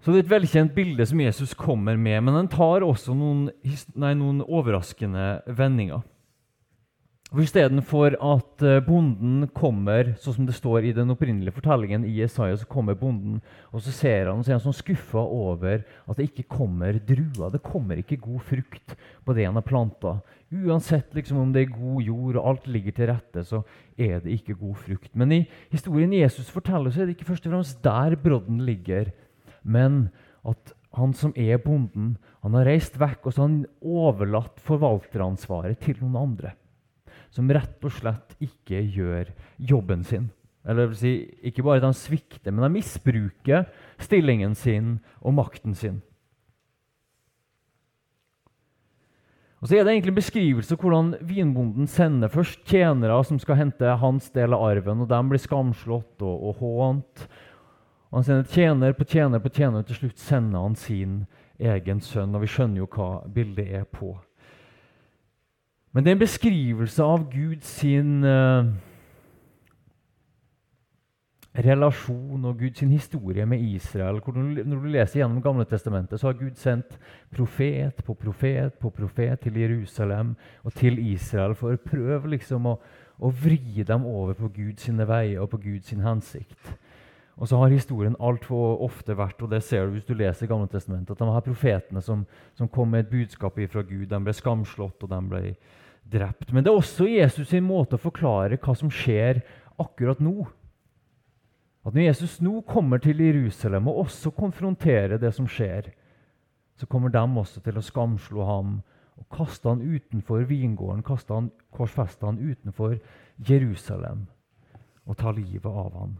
så 0.00 0.12
Det 0.12 0.18
er 0.18 0.24
et 0.24 0.32
velkjent 0.32 0.72
bilde 0.72 1.04
som 1.06 1.20
Jesus 1.20 1.52
kommer 1.52 1.98
med, 2.00 2.22
men 2.24 2.34
den 2.34 2.48
tar 2.48 2.86
også 2.86 3.12
noen, 3.12 3.50
nei, 3.94 4.14
noen 4.16 4.40
overraskende 4.46 5.42
vendinger. 5.44 6.00
For 7.30 7.44
Istedenfor 7.44 8.16
at 8.18 8.62
eh, 8.66 8.80
bonden 8.82 9.44
kommer, 9.54 10.16
sånn 10.18 10.34
som 10.34 10.46
det 10.48 10.56
står 10.56 10.88
i 10.88 10.94
den 10.96 11.12
opprinnelige 11.12 11.54
fortellingen 11.54 12.02
i 12.08 12.16
Jesaja, 12.16 12.56
så 12.58 12.66
kommer 12.66 12.96
bonden, 12.98 13.36
og 13.70 13.84
så 13.84 13.94
ser 13.94 14.26
han 14.26 14.40
og 14.40 14.42
så 14.42 14.50
er 14.50 14.56
han 14.56 14.64
sånn 14.64 14.74
skuffa 14.80 15.22
over 15.22 15.84
at 15.84 16.18
det 16.18 16.26
ikke 16.26 16.48
kommer 16.56 16.98
druer. 16.98 17.52
Det 17.54 17.62
kommer 17.62 18.02
ikke 18.02 18.18
god 18.24 18.42
frukt 18.48 18.96
på 19.22 19.36
det 19.36 19.46
han 19.46 19.60
har 19.60 19.68
planta. 19.68 20.16
Uansett 20.50 21.14
liksom, 21.14 21.38
om 21.38 21.54
det 21.54 21.68
er 21.68 21.76
god 21.76 22.02
jord 22.08 22.40
og 22.40 22.50
alt 22.50 22.66
ligger 22.66 22.98
til 22.98 23.12
rette, 23.12 23.46
så 23.46 23.62
er 23.94 24.18
det 24.24 24.40
ikke 24.40 24.58
god 24.58 24.82
frukt. 24.88 25.12
Men 25.14 25.36
i 25.38 25.44
historien 25.70 26.16
Jesus 26.18 26.50
forteller, 26.50 26.90
så 26.90 27.04
er 27.04 27.12
det 27.12 27.20
ikke 27.20 27.30
først 27.30 27.46
og 27.46 27.54
fremst 27.54 27.84
der 27.86 28.18
brodden 28.18 28.64
ligger 28.66 29.14
men 29.62 30.08
at 30.46 30.74
han 30.96 31.12
som 31.14 31.32
er 31.38 31.60
bonden, 31.62 32.16
han 32.42 32.56
har 32.58 32.66
reist 32.66 32.96
vekk 32.98 33.28
og 33.28 33.34
så 33.34 33.44
har 33.44 33.48
han 33.48 33.62
overlatt 33.80 34.58
forvalteransvaret 34.64 35.78
til 35.84 36.00
noen 36.02 36.18
andre. 36.24 36.54
Som 37.30 37.50
rett 37.52 37.78
og 37.86 37.94
slett 37.94 38.34
ikke 38.42 38.80
gjør 38.90 39.30
jobben 39.70 40.02
sin. 40.06 40.30
Eller 40.66 40.92
si, 40.98 41.30
Ikke 41.46 41.62
bare 41.64 41.78
at 41.80 41.86
de 41.86 41.96
svikter, 41.96 42.50
men 42.50 42.66
de 42.66 42.74
misbruker 42.74 43.68
stillingen 44.02 44.56
sin 44.58 44.98
og 45.22 45.36
makten 45.38 45.76
sin. 45.78 46.00
Og 49.60 49.68
så 49.68 49.76
er 49.76 49.84
det 49.84 49.92
egentlig 49.92 50.14
en 50.14 50.22
beskrivelse 50.22 50.74
av 50.74 50.80
hvordan 50.80 51.08
vinbonden 51.28 51.88
sender 51.90 52.32
først 52.32 52.62
tjenere 52.64 53.18
som 53.28 53.36
skal 53.40 53.58
hente 53.58 53.96
hans 54.00 54.30
del 54.32 54.56
av 54.56 54.64
arven, 54.70 55.02
og 55.04 55.10
de 55.10 55.18
blir 55.28 55.42
skamslått 55.42 56.24
og, 56.24 56.46
og 56.48 56.62
hånt. 56.64 57.26
Han 58.10 58.24
sender 58.26 58.48
tjener 58.50 58.92
på 58.92 59.04
tjener 59.06 59.38
på 59.38 59.52
tjener, 59.54 59.84
og 59.84 59.86
til 59.86 60.00
slutt 60.00 60.18
sender 60.18 60.64
han 60.64 60.74
sin 60.78 61.24
egen 61.60 62.00
sønn. 62.02 62.34
Og 62.34 62.42
vi 62.42 62.50
skjønner 62.50 62.82
jo 62.82 62.90
hva 62.90 63.10
bildet 63.30 63.70
er 63.80 63.86
på. 63.86 64.16
Men 65.94 66.04
det 66.04 66.10
er 66.10 66.18
en 66.18 66.22
beskrivelse 66.22 67.02
av 67.02 67.24
Guds 67.30 67.70
eh, 67.84 68.66
relasjon 71.66 72.44
og 72.46 72.58
Guds 72.58 72.82
historie 72.86 73.46
med 73.46 73.62
Israel. 73.74 74.20
Når 74.22 74.76
du 74.76 74.86
leser 74.86 75.20
gjennom 75.20 75.42
Gamle 75.42 75.66
Testamentet, 75.66 76.20
så 76.20 76.30
har 76.30 76.38
Gud 76.38 76.58
sendt 76.58 76.94
profet 77.34 78.04
på 78.06 78.14
profet 78.14 78.78
på 78.78 78.90
profet 78.94 79.42
til 79.42 79.58
Jerusalem 79.58 80.36
og 80.62 80.74
til 80.78 80.98
Israel 81.10 81.56
for 81.58 81.74
å 81.74 81.82
prøve 81.82 82.36
liksom 82.36 82.70
å, 82.70 82.76
å 83.18 83.30
vri 83.30 83.82
dem 83.86 84.06
over 84.06 84.38
på 84.38 84.52
Guds 84.60 84.86
veier 84.90 85.42
og 85.42 85.50
på 85.50 85.62
Guds 85.66 85.90
hensikt. 85.90 86.78
Og 87.40 87.48
så 87.48 87.56
har 87.56 87.72
historien 87.72 88.18
altfor 88.20 88.82
ofte 88.84 89.14
vært, 89.16 89.40
og 89.40 89.48
det 89.48 89.62
ser 89.64 89.86
du 89.86 89.94
hvis 89.96 90.04
du 90.04 90.12
leser 90.12 90.48
Gamle 90.48 90.68
Testamentet, 90.68 91.14
at 91.14 91.22
de 91.22 91.32
her 91.32 91.44
profetene 91.46 92.02
som, 92.04 92.26
som, 92.52 92.68
kom 92.68 92.92
med 92.92 93.06
et 93.06 93.14
budskap 93.14 93.56
fra 93.72 93.82
Gud, 93.82 94.10
de 94.10 94.20
ble 94.26 94.34
skamslått 94.36 95.06
og 95.06 95.08
de 95.08 95.20
ble 95.30 95.42
drept. 96.04 96.52
Men 96.52 96.66
det 96.66 96.72
er 96.72 96.76
også 96.76 97.08
Jesus 97.08 97.48
sin 97.48 97.64
måte 97.64 97.96
å 97.96 98.02
forklare 98.02 98.60
hva 98.60 98.76
som 98.76 98.92
skjer 98.92 99.40
akkurat 99.80 100.20
nå. 100.20 100.44
At 101.80 101.96
når 101.96 102.10
Jesus 102.10 102.36
nå 102.44 102.60
kommer 102.68 103.00
til 103.00 103.24
Jerusalem 103.24 103.88
og 103.88 104.04
også 104.04 104.36
konfronterer 104.36 105.16
det 105.16 105.32
som 105.32 105.48
skjer, 105.48 105.94
så 106.76 106.88
kommer 106.92 107.08
de 107.08 107.24
også 107.24 107.64
til 107.64 107.80
å 107.80 107.84
skamslå 107.84 108.44
ham 108.44 108.80
og 109.16 109.28
kaste 109.32 109.68
han 109.68 109.80
utenfor 109.80 110.44
vingården, 110.48 111.00
kaste 111.04 111.32
han, 111.32 111.48
korsfeste 111.72 112.28
han 112.28 112.40
utenfor 112.40 112.98
Jerusalem 113.48 114.26
og 115.08 115.16
ta 115.16 115.32
livet 115.32 115.72
av 115.72 115.96
ham 115.96 116.18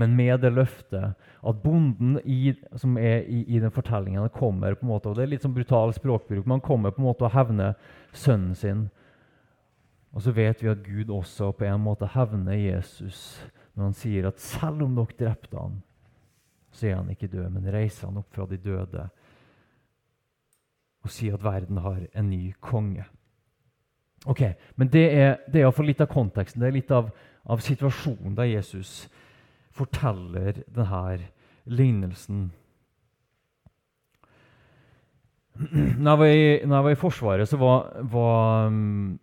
men 0.00 0.16
med 0.16 0.40
det 0.40 0.52
løftet 0.54 1.12
at 1.42 1.62
bonden 1.62 2.16
i, 2.24 2.54
som 2.80 2.96
er 2.98 3.26
i, 3.28 3.42
i 3.44 3.60
den 3.60 3.72
fortellingen, 3.74 4.28
kommer 4.32 4.74
på 4.74 4.86
en 4.86 4.92
måte, 4.92 5.10
og 5.10 5.16
Det 5.16 5.26
er 5.26 5.32
litt 5.34 5.44
sånn 5.44 5.54
brutal 5.56 5.92
språkbruk, 5.94 6.46
men 6.46 6.58
han 6.58 6.64
kommer 6.64 6.94
på 6.94 7.02
en 7.02 7.08
måte 7.10 7.26
å 7.26 7.32
hevne 7.32 7.72
sønnen 8.12 8.54
sin. 8.56 8.86
Og 10.12 10.24
så 10.24 10.34
vet 10.36 10.62
vi 10.62 10.70
at 10.72 10.84
Gud 10.84 11.10
også 11.10 11.52
på 11.56 11.66
en 11.68 11.80
måte 11.84 12.08
hevner 12.14 12.56
Jesus 12.56 13.40
når 13.74 13.88
han 13.88 13.96
sier 13.96 14.28
at 14.28 14.40
selv 14.40 14.84
om 14.84 14.96
dere 14.96 15.16
drepte 15.18 15.56
han, 15.56 15.80
så 16.72 16.88
er 16.88 16.98
han 16.98 17.10
ikke 17.12 17.30
død, 17.32 17.48
men 17.52 17.72
reiser 17.72 18.08
han 18.08 18.20
opp 18.20 18.32
fra 18.32 18.46
de 18.48 18.58
døde 18.60 19.08
og 21.02 21.10
sier 21.10 21.34
at 21.34 21.42
verden 21.44 21.80
har 21.82 22.04
en 22.14 22.28
ny 22.30 22.52
konge. 22.62 23.04
Ok, 24.26 24.42
Men 24.76 24.88
det 24.88 25.02
er, 25.10 25.32
det 25.48 25.58
er 25.58 25.64
iallfall 25.64 25.88
litt 25.90 26.00
av 26.00 26.12
konteksten, 26.12 26.62
det 26.62 26.68
er 26.68 26.76
litt 26.76 26.92
av, 26.94 27.08
av 27.42 27.62
situasjonen 27.64 28.36
der 28.38 28.52
Jesus 28.52 29.08
forteller 29.72 30.62
denne 30.72 31.30
lignelsen. 31.64 32.50
Når 35.52 36.08
jeg 36.08 36.18
var 36.18 36.32
i, 36.32 36.44
jeg 36.60 36.70
var 36.70 36.90
i 36.90 36.98
Forsvaret, 36.98 37.48
så 37.48 37.58
var, 37.60 37.90
var 38.08 38.70
um, 38.72 39.18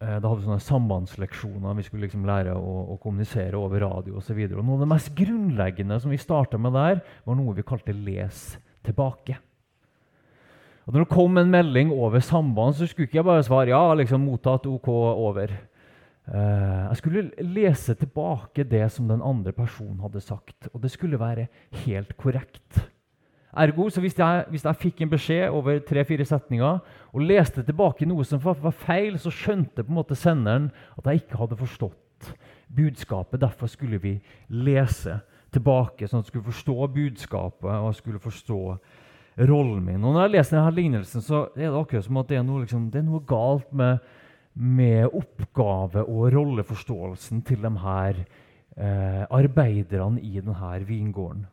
Da 0.00 0.20
hadde 0.22 0.38
vi 0.38 0.46
sånne 0.46 0.62
sambandsleksjoner. 0.64 1.76
Vi 1.76 1.84
skulle 1.88 2.06
liksom 2.06 2.24
lære 2.28 2.54
å, 2.56 2.74
å 2.94 2.98
kommunisere 3.02 3.58
over 3.58 3.82
radio 3.84 4.20
osv. 4.20 4.38
Noe 4.54 4.78
av 4.78 4.84
det 4.84 4.90
mest 4.94 5.12
grunnleggende 5.18 5.98
som 6.00 6.14
vi 6.14 6.20
starta 6.22 6.60
med 6.60 6.76
der, 6.78 7.02
var 7.26 7.38
noe 7.38 7.56
vi 7.58 7.66
kalte 7.66 7.92
'les 7.92 8.56
tilbake'. 8.86 9.36
Og 10.86 10.94
Når 10.94 11.04
det 11.04 11.12
kom 11.12 11.36
en 11.38 11.50
melding 11.52 11.92
over 11.92 12.18
samband, 12.18 12.74
så 12.74 12.86
skulle 12.86 13.06
ikke 13.06 13.20
jeg 13.20 13.24
bare 13.28 13.44
svare 13.44 13.70
ja, 13.70 13.94
liksom 13.94 14.24
mottatt, 14.24 14.66
ok, 14.66 14.88
over. 14.88 15.52
Uh, 16.30 16.86
jeg 16.90 17.00
skulle 17.00 17.24
lese 17.42 17.96
tilbake 17.98 18.64
det 18.64 18.84
som 18.94 19.08
den 19.10 19.22
andre 19.22 19.52
personen 19.52 19.98
hadde 20.00 20.22
sagt. 20.22 20.68
Og 20.72 20.82
det 20.82 20.92
skulle 20.94 21.18
være 21.20 21.48
helt 21.84 22.16
korrekt. 22.16 22.84
Ergo, 23.50 23.88
så 23.90 24.00
hvis 24.00 24.18
jeg, 24.18 24.44
hvis 24.50 24.64
jeg 24.64 24.78
fikk 24.78 25.00
en 25.02 25.10
beskjed 25.10 25.48
over 25.50 25.80
tre-fire 25.82 26.24
setninger 26.24 26.78
og 27.10 27.24
leste 27.26 27.64
tilbake 27.66 28.06
noe 28.06 28.22
som 28.24 28.38
var 28.44 28.70
feil, 28.70 29.18
så 29.18 29.32
skjønte 29.34 29.82
på 29.82 29.90
en 29.90 29.98
måte 29.98 30.14
senderen 30.14 30.70
at 30.94 31.10
jeg 31.10 31.24
ikke 31.24 31.40
hadde 31.40 31.58
forstått 31.58 32.30
budskapet. 32.70 33.40
Derfor 33.42 33.66
skulle 33.66 33.98
vi 33.98 34.14
lese 34.54 35.18
tilbake, 35.50 36.06
sånn 36.06 36.22
at 36.22 36.28
jeg 36.28 36.34
skulle 36.34 36.52
forstå 36.52 36.76
budskapet 36.94 37.70
og 37.72 37.88
jeg 37.88 37.98
skulle 37.98 38.22
forstå 38.22 38.60
rollen 39.50 39.84
min. 39.84 40.04
Og 40.04 40.14
Når 40.14 40.22
jeg 40.22 40.34
leser 40.36 40.58
denne 40.58 40.76
lignelsen, 40.76 41.24
så 41.24 41.48
er 41.56 41.70
det 41.70 41.80
akkurat 41.80 42.06
som 42.06 42.20
at 42.20 42.30
det 42.30 42.38
er 42.38 42.46
noe, 42.46 42.62
liksom, 42.62 42.86
det 42.92 43.00
er 43.00 43.08
noe 43.08 43.22
galt 43.26 43.72
med, 43.72 43.98
med, 44.54 45.08
oppgave- 45.14 46.04
og 46.04 46.32
rolleforståelsen 46.34 47.42
til 47.42 47.62
de 47.62 47.72
her 47.78 48.24
eh, 48.76 49.24
arbeiderne 49.30 50.20
i 50.20 50.40
denne 50.40 50.86
vingården. 50.86 51.46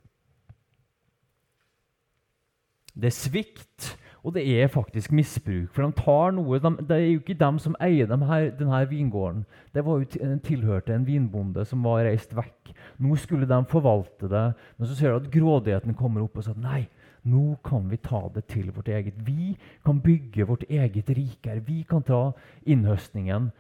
Det 2.97 3.11
er 3.11 3.13
svikt, 3.13 3.93
og 4.23 4.33
det 4.33 4.43
er 4.49 4.67
faktisk 4.67 5.11
misbruk. 5.11 5.69
For 5.71 5.85
de 5.85 5.93
tar 5.95 6.33
noe, 6.35 6.59
de, 6.59 6.71
Det 6.89 6.95
er 6.95 7.05
jo 7.05 7.19
ikke 7.19 7.37
dem 7.39 7.59
som 7.59 7.75
eier 7.79 8.07
dem 8.09 8.21
her, 8.21 8.49
denne 8.49 8.89
vingården. 8.89 9.45
Det 9.73 9.85
var 9.85 9.99
jo 9.99 10.37
tilhørte 10.43 10.95
en 10.95 11.07
vinbonde 11.07 11.65
som 11.65 11.83
var 11.83 12.03
reist 12.03 12.35
vekk. 12.35 12.73
Nå 12.97 13.15
skulle 13.15 13.47
de 13.47 13.65
forvalte 13.69 14.27
det, 14.27 14.53
men 14.77 14.87
så 14.87 14.95
ser 14.95 15.13
du 15.13 15.21
at 15.21 15.31
grådigheten 15.31 15.93
kommer 15.93 16.25
opp 16.25 16.37
og 16.37 16.43
sier 16.43 16.57
nei, 16.57 16.87
nå 17.27 17.57
kan 17.63 17.89
vi 17.91 18.00
ta 18.01 18.24
det 18.34 18.48
til 18.51 18.72
vårt 18.72 18.89
eget. 18.91 19.19
Vi 19.27 19.53
kan 19.86 20.00
bygge 20.03 20.48
vårt 20.48 20.65
eget 20.69 21.10
rike 21.10 21.51
her. 21.51 21.62
Vi 21.65 21.84
kan 21.88 22.03
ta 22.03 22.31
innhøstningen. 22.65 23.51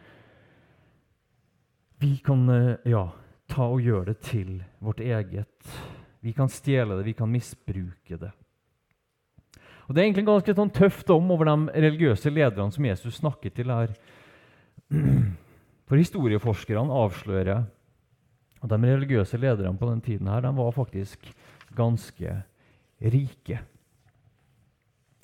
Vi 1.99 2.17
kan 2.25 2.49
eh, 2.53 2.89
ja, 2.89 3.07
ta 3.49 3.69
og 3.71 3.81
gjøre 3.81 4.11
det 4.11 4.19
til 4.27 4.59
vårt 4.79 5.01
eget. 5.03 5.71
Vi 6.23 6.33
kan 6.33 6.49
stjele 6.51 6.97
det, 6.97 7.07
vi 7.07 7.15
kan 7.17 7.31
misbruke 7.31 8.19
det. 8.19 8.33
Og 9.87 9.95
Det 9.95 10.01
er 10.01 10.05
egentlig 10.05 10.25
en 10.25 10.33
ganske 10.33 10.55
sånn 10.57 10.73
tøff 10.75 11.03
dom 11.07 11.29
over 11.31 11.47
de 11.47 11.81
religiøse 11.87 12.31
lederne 12.33 12.73
som 12.75 12.85
Jesus 12.85 13.21
snakker 13.21 13.53
til 13.55 13.71
her. 13.71 13.93
For 15.87 15.95
historieforskerne 15.95 16.91
avslører 16.91 17.63
at 18.57 18.69
de 18.73 18.79
religiøse 18.83 19.39
lederne 19.39 19.77
på 19.79 19.87
den 19.87 20.01
tiden 20.03 20.27
her, 20.27 20.43
de 20.43 20.51
var 20.57 20.75
faktisk 20.75 21.29
ganske 21.77 22.33
rike. 23.01 23.59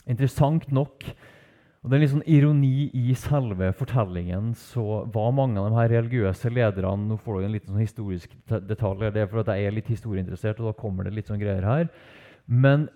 Interessant 0.09 0.65
nok, 0.73 1.05
og 1.83 1.91
det 1.91 1.97
er 1.97 2.01
litt 2.03 2.13
sånn 2.13 2.27
ironi 2.31 2.87
i 2.95 3.13
selve 3.19 3.69
fortellingen, 3.75 4.53
så 4.55 5.03
var 5.11 5.35
mange 5.35 5.59
av 5.59 5.67
de 5.67 5.79
her 5.81 5.91
religiøse 5.97 6.51
lederne 6.53 7.09
Nå 7.09 7.17
får 7.19 7.39
du 7.39 7.47
en 7.47 7.55
liten 7.55 7.73
sånn 7.73 7.83
historisk 7.83 8.35
detalj. 8.47 9.09
Det 9.11 9.23
er 9.23 9.31
for 9.31 9.43
at 9.43 9.51
jeg 9.51 9.67
er 9.67 9.75
litt 9.75 9.91
historieinteressert, 9.91 10.61
og 10.61 10.71
da 10.71 10.75
kommer 10.79 11.07
det 11.07 11.15
litt 11.17 11.31
sånn 11.31 11.41
greier 11.41 11.67
her. 11.67 11.89
Men 12.47 12.87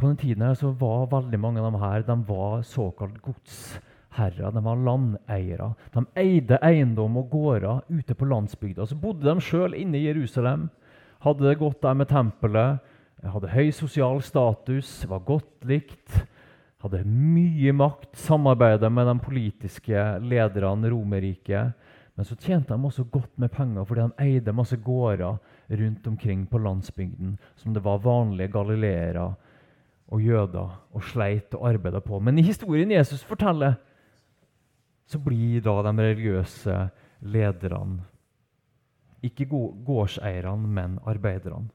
på 0.00 0.08
den 0.08 0.20
tiden 0.20 0.46
her 0.46 0.56
så 0.58 0.72
var 0.80 1.10
veldig 1.12 1.40
mange 1.40 1.60
av 1.60 1.68
dem 1.68 1.82
her 1.82 2.06
de 2.08 2.16
var 2.28 2.64
såkalt 2.68 3.20
godsherrer. 3.24 4.48
De 4.56 4.64
var 4.64 4.80
landeiere. 4.88 5.68
De 5.92 6.06
eide 6.20 6.58
eiendom 6.64 7.20
og 7.20 7.30
gårder 7.32 7.84
ute 7.92 8.16
på 8.16 8.28
landsbygda. 8.32 8.88
Så 8.88 8.98
bodde 9.00 9.28
de 9.28 9.44
sjøl 9.44 9.76
inne 9.76 10.00
i 10.00 10.06
Jerusalem, 10.08 10.70
hadde 11.24 11.46
det 11.46 11.60
godt 11.60 11.80
der 11.84 12.00
med 12.00 12.10
tempelet, 12.10 12.80
hadde 13.32 13.52
høy 13.54 13.70
sosial 13.72 14.20
status, 14.24 14.90
var 15.08 15.22
godt 15.24 15.64
likt, 15.68 16.24
hadde 16.84 17.04
mye 17.08 17.72
makt, 17.72 18.12
samarbeidet 18.20 18.90
med 18.92 19.08
de 19.08 19.14
politiske 19.24 20.04
lederne 20.20 20.90
Romerriket. 20.92 21.72
Men 22.14 22.26
så 22.28 22.36
tjente 22.38 22.74
de 22.74 22.86
også 22.86 23.06
godt 23.10 23.32
med 23.42 23.50
penger 23.50 23.86
fordi 23.88 24.04
de 24.04 24.26
eide 24.26 24.52
masse 24.54 24.76
gårder 24.76 25.38
rundt 25.70 26.06
omkring 26.06 26.44
på 26.46 26.60
landsbygden, 26.62 27.38
som 27.56 27.74
det 27.74 27.82
var 27.82 28.02
vanlige 28.04 28.52
galileere 28.54 29.32
og 30.12 30.22
jøder 30.22 30.76
og 30.92 31.02
sleit 31.02 31.54
og 31.56 31.68
arbeida 31.72 32.00
på. 32.04 32.20
Men 32.20 32.38
i 32.38 32.46
historien 32.46 32.92
Jesus 32.92 33.24
forteller, 33.24 33.74
så 35.06 35.18
blir 35.18 35.64
da 35.64 35.80
de 35.84 35.92
religiøse 35.98 36.76
lederne 37.20 38.04
ikke 39.24 39.46
gårdseierne, 39.48 40.68
men 40.68 40.98
arbeiderne. 41.08 41.70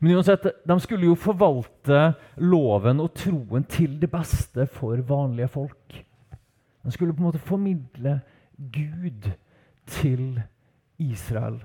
Men 0.00 0.16
uansett, 0.16 0.46
de 0.64 0.76
skulle 0.80 1.08
jo 1.10 1.16
forvalte 1.20 2.14
loven 2.40 3.00
og 3.04 3.12
troen 3.16 3.64
til 3.68 3.98
det 4.00 4.08
beste 4.12 4.66
for 4.72 5.00
vanlige 5.08 5.50
folk. 5.52 5.98
De 6.86 6.94
skulle 6.94 7.12
på 7.12 7.20
en 7.20 7.28
måte 7.28 7.42
formidle 7.42 8.20
Gud 8.56 9.28
til 9.98 10.40
Israel. 11.02 11.58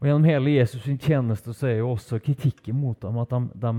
Og 0.00 0.08
Gjennom 0.08 0.28
hele 0.28 0.58
Jesus' 0.58 0.84
sin 0.84 1.00
tjeneste 1.00 1.54
så 1.56 1.70
er 1.70 1.78
jo 1.80 1.94
også 1.94 2.20
kritikken 2.24 2.76
mot 2.78 3.00
dem 3.02 3.16
at 3.20 3.32
de, 3.32 3.40
de, 3.54 3.72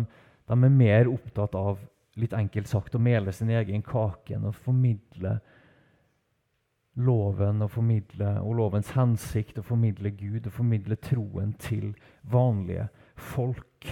de, 0.50 0.58
er 0.58 0.74
mer 0.82 1.10
opptatt 1.12 1.56
av 1.58 1.80
litt 2.18 2.34
enkelt 2.34 2.70
sagt, 2.70 2.98
å 2.98 3.02
mele 3.02 3.34
sin 3.34 3.52
egen 3.54 3.84
kake 3.86 4.36
enn 4.36 4.48
å 4.50 4.56
formidle 4.56 5.38
loven 6.98 7.62
og, 7.62 7.72
formidle, 7.72 8.34
og 8.42 8.56
lovens 8.58 8.90
hensikt 8.96 9.60
å 9.62 9.66
formidle 9.66 10.12
Gud 10.18 10.48
og 10.48 10.56
formidle 10.56 10.98
troen 11.02 11.54
til 11.62 11.92
vanlige 12.26 12.88
folk. 13.16 13.88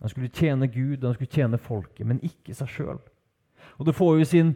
Han 0.00 0.12
skulle 0.12 0.30
tjene 0.30 0.68
Gud 0.70 1.04
han 1.04 1.16
skulle 1.16 1.32
tjene 1.32 1.58
folket, 1.58 2.06
men 2.06 2.22
ikke 2.22 2.54
seg 2.54 2.70
sjøl. 2.70 3.02
Og 3.78 3.86
det 3.88 3.96
får 3.96 4.18
jo 4.18 4.30
sin 4.30 4.54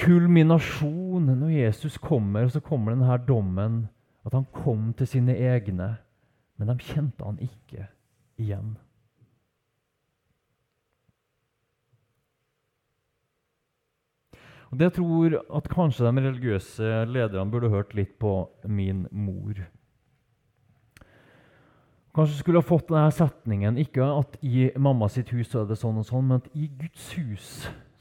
kulminasjon 0.00 1.28
når 1.28 1.54
Jesus 1.54 1.98
kommer, 1.98 2.46
og 2.46 2.54
så 2.54 2.62
kommer 2.64 2.94
denne 2.94 3.18
dommen 3.28 3.82
at 4.26 4.34
han 4.36 4.46
kom 4.52 4.92
til 4.96 5.08
sine 5.08 5.36
egne, 5.36 5.94
men 6.58 6.68
de 6.68 6.76
kjente 6.84 7.24
han 7.24 7.40
ikke 7.40 7.86
igjen. 8.40 8.74
Og 14.70 14.78
det 14.78 14.92
tror 14.94 15.34
at 15.40 15.68
kanskje 15.70 16.06
de 16.06 16.22
religiøse 16.22 17.04
lederne 17.10 17.50
burde 17.50 17.72
hørt 17.72 17.94
litt 17.98 18.16
på 18.22 18.48
min 18.70 19.06
mor. 19.10 19.58
Kanskje 22.14 22.40
skulle 22.40 22.62
ha 22.62 22.66
fått 22.66 22.90
denne 22.90 23.10
setningen 23.14 23.78
ikke 23.78 24.02
at 24.02 24.36
i 24.42 24.70
mamma 24.78 25.08
sitt 25.10 25.30
hus 25.34 25.54
er 25.54 25.66
det 25.66 25.78
sånn 25.78 26.00
og 26.00 26.06
sånn, 26.06 26.26
men 26.26 26.42
at 26.42 26.50
i 26.58 26.66
Guds 26.78 27.12
hus 27.18 27.50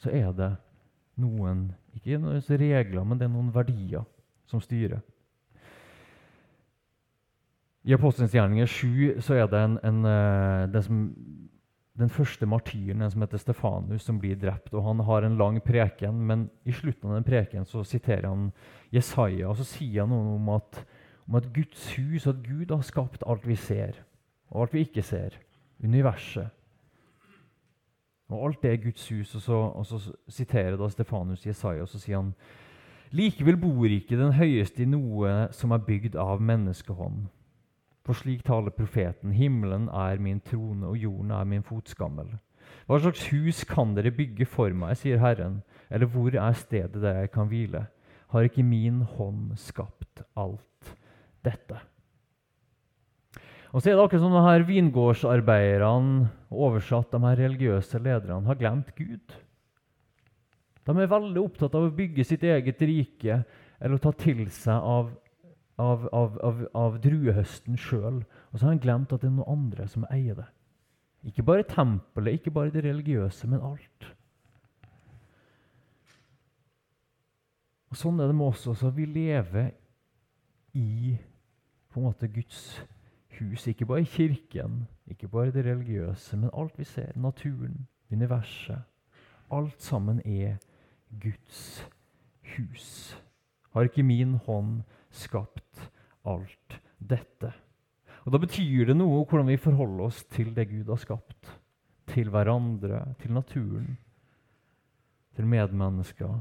så 0.01 0.13
er 0.13 0.31
det 0.33 0.53
noen 1.19 1.69
ikke 1.97 2.19
noen 2.21 2.41
regler, 2.41 3.05
men 3.05 3.19
det 3.19 3.27
er 3.27 3.33
noen 3.33 3.53
verdier 3.53 4.05
som 4.49 4.61
styrer. 4.63 5.01
I 7.85 7.95
Apostelens 7.95 8.33
gjerninger 8.35 8.67
7 8.69 9.21
så 9.23 9.37
er 9.39 9.47
det 9.49 9.59
en, 9.65 9.77
en, 9.87 10.01
det 10.73 10.83
som, 10.85 10.97
den, 11.99 12.09
første 12.09 12.47
martyren, 12.49 13.03
som 13.11 13.23
heter 13.23 13.41
Stefanus, 13.41 14.05
som 14.07 14.19
blir 14.19 14.37
drept. 14.39 14.73
og 14.73 14.83
Han 14.83 15.03
har 15.05 15.25
en 15.25 15.37
lang 15.37 15.59
preken, 15.63 16.21
men 16.27 16.49
i 16.65 16.71
slutten 16.71 17.09
av 17.09 17.19
den 17.19 17.27
preken 17.27 17.65
så 17.65 17.83
siterer 17.83 18.27
han 18.27 18.51
Jesaja. 18.91 19.49
og 19.49 19.57
Så 19.57 19.67
sier 19.67 20.05
han 20.05 20.13
noe 20.13 20.37
om 20.37 20.49
at, 20.55 20.83
om 21.27 21.35
at 21.35 21.49
Guds 21.53 21.91
hus, 21.97 22.27
at 22.27 22.43
Gud 22.45 22.71
har 22.71 22.85
skapt 22.87 23.25
alt 23.27 23.47
vi 23.47 23.55
ser, 23.55 23.99
og 24.49 24.63
alt 24.63 24.73
vi 24.73 24.85
ikke 24.87 25.03
ser. 25.03 25.35
Universet. 25.83 26.49
Og 28.29 28.45
alt 28.45 28.63
det 28.63 28.71
er 28.71 28.83
Guds 28.83 29.09
hus. 29.09 29.35
Og 29.35 29.41
så, 29.41 29.53
og 29.53 29.85
så 29.85 29.99
siterer 30.29 30.77
da 30.77 30.89
Stefanus 30.89 31.45
Jesaja, 31.45 31.81
og 31.81 31.89
så 31.89 31.99
sier 32.01 32.21
han 32.21 32.33
Likevel 33.09 33.57
bor 33.57 33.89
ikke 33.89 34.19
den 34.19 34.35
høyeste 34.37 34.83
i 34.83 34.89
noe 34.89 35.47
som 35.55 35.71
er 35.73 35.81
bygd 35.81 36.13
av 36.19 36.43
menneskehånd. 36.45 37.23
For 38.09 38.17
slik 38.17 38.39
taler 38.41 38.73
profeten, 38.73 39.35
himmelen 39.37 39.83
er 39.93 40.17
min 40.17 40.39
trone, 40.41 40.87
og 40.89 40.97
jorden 40.97 41.29
er 41.29 41.43
min 41.45 41.61
fotskammel. 41.61 42.31
Hva 42.89 42.97
slags 43.03 43.27
hus 43.29 43.59
kan 43.69 43.91
dere 43.93 44.09
bygge 44.09 44.47
for 44.49 44.73
meg, 44.73 44.95
sier 44.97 45.21
Herren, 45.21 45.59
eller 45.93 46.09
hvor 46.09 46.33
er 46.33 46.57
stedet 46.57 47.03
der 47.03 47.19
jeg 47.19 47.29
kan 47.35 47.51
hvile? 47.51 47.83
Har 48.33 48.47
ikke 48.47 48.65
min 48.65 49.03
hånd 49.13 49.53
skapt 49.61 50.23
alt 50.33 50.89
dette? 51.45 51.77
Og 53.69 53.77
så 53.77 53.91
er 53.91 53.99
det 53.99 54.07
akkurat 54.07 54.25
som 54.25 54.33
de 54.33 54.43
her 54.47 54.65
vingårdsarbeiderne, 54.65 56.33
oversatt 56.49 57.13
de 57.13 57.21
her 57.27 57.41
religiøse 57.45 58.01
lederne, 58.01 58.49
har 58.49 58.57
glemt 58.57 58.89
Gud. 58.97 59.37
De 60.81 60.97
er 60.97 61.13
veldig 61.13 61.45
opptatt 61.45 61.77
av 61.77 61.85
å 61.85 61.93
bygge 61.93 62.25
sitt 62.25 62.41
eget 62.41 62.81
rike 62.81 63.43
eller 63.77 63.99
å 64.01 64.01
ta 64.01 64.17
til 64.17 64.47
seg 64.49 64.81
av, 64.97 65.13
av, 65.79 66.07
av, 66.13 66.37
av, 66.43 66.63
av 66.75 66.99
druehøsten 67.03 67.77
sjøl. 67.79 68.23
Og 68.51 68.59
så 68.59 68.65
har 68.65 68.75
han 68.75 68.83
glemt 68.83 69.13
at 69.15 69.23
det 69.23 69.29
er 69.29 69.35
noen 69.37 69.53
andre 69.55 69.87
som 69.87 70.07
eier 70.11 70.37
det. 70.41 70.47
Ikke 71.27 71.43
bare 71.43 71.67
tempelet, 71.67 72.39
ikke 72.39 72.53
bare 72.55 72.71
det 72.73 72.83
religiøse, 72.85 73.47
men 73.51 73.63
alt. 73.63 74.09
Og 77.89 77.97
Sånn 77.97 78.19
er 78.21 78.29
det 78.29 78.37
med 78.37 78.51
oss 78.51 78.67
også. 78.69 78.91
Vi 78.93 79.07
lever 79.09 79.71
i 80.77 81.17
på 81.89 81.99
en 81.99 82.05
måte 82.05 82.29
Guds 82.31 82.79
hus. 83.39 83.65
Ikke 83.67 83.87
bare 83.89 84.05
i 84.05 84.09
kirken, 84.09 84.83
ikke 85.09 85.27
bare 85.27 85.51
det 85.51 85.65
religiøse, 85.65 86.37
men 86.37 86.53
alt 86.53 86.77
vi 86.77 86.85
ser. 86.85 87.15
Naturen, 87.15 87.87
universet. 88.11 88.85
Alt 89.51 89.81
sammen 89.81 90.21
er 90.25 90.59
Guds 91.09 91.81
hus. 92.55 93.17
Har 93.73 93.89
ikke 93.89 94.05
min 94.05 94.37
hånd 94.45 94.83
skapt 95.11 95.89
alt 96.27 96.79
dette? 96.99 97.53
Og 98.25 98.33
Da 98.33 98.41
betyr 98.41 98.89
det 98.89 98.97
noe 98.97 99.23
hvordan 99.25 99.49
vi 99.49 99.57
forholder 99.57 100.05
oss 100.05 100.23
til 100.29 100.51
det 100.55 100.67
Gud 100.69 100.91
har 100.91 100.99
skapt. 101.01 101.55
Til 102.09 102.29
hverandre, 102.33 103.13
til 103.21 103.33
naturen, 103.33 103.97
til 105.35 105.47
medmennesker. 105.47 106.39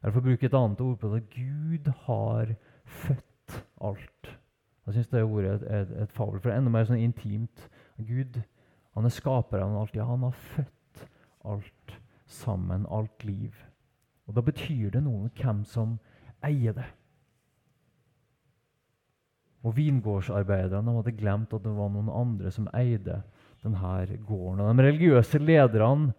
Eller 0.00 0.12
for 0.12 0.20
å 0.20 0.28
bruke 0.28 0.46
et 0.46 0.56
annet 0.56 0.80
ord 0.84 0.98
på 1.00 1.10
det 1.14 1.22
Gud 1.34 1.90
har 2.06 2.54
født 2.84 3.58
alt. 3.80 4.30
Jeg 4.86 4.94
syns 4.94 5.10
det 5.12 5.22
ordet 5.22 5.50
er 5.50 5.56
et, 5.56 5.66
et, 5.80 5.96
et 6.02 6.12
fabel, 6.12 6.40
for 6.40 6.50
det 6.50 6.56
er 6.56 6.62
enda 6.62 6.72
mer 6.74 6.88
sånn 6.88 7.02
intimt. 7.02 7.68
Gud 7.98 8.40
han 8.96 9.06
er 9.06 9.14
skaperen 9.14 9.74
av 9.74 9.84
alt. 9.84 9.94
Ja, 9.94 10.06
han 10.08 10.24
har 10.26 10.38
født 10.54 11.04
alt 11.46 11.94
sammen, 12.26 12.86
alt 12.90 13.24
liv. 13.24 13.54
Og 14.26 14.34
Da 14.34 14.42
betyr 14.46 14.90
det 14.94 15.02
noe 15.02 15.30
hvem 15.34 15.64
som 15.66 15.98
eier 16.46 16.74
det. 16.76 16.86
Og 19.60 19.76
Vingårdsarbeiderne 19.76 20.94
hadde 20.96 21.16
glemt 21.18 21.52
at 21.52 21.64
det 21.64 21.72
var 21.76 21.90
noen 21.92 22.08
andre 22.12 22.52
som 22.54 22.68
eide 22.76 23.20
denne 23.60 24.18
gården. 24.26 24.62
Og 24.62 24.76
De 24.76 24.86
religiøse 24.86 25.40
lederne 25.42 26.14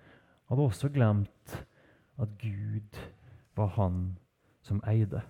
hadde 0.52 0.68
også 0.68 0.92
glemt 0.94 1.58
at 2.22 2.38
Gud 2.42 3.00
var 3.58 3.74
han 3.78 4.02
som 4.62 4.82
eide. 4.88 5.24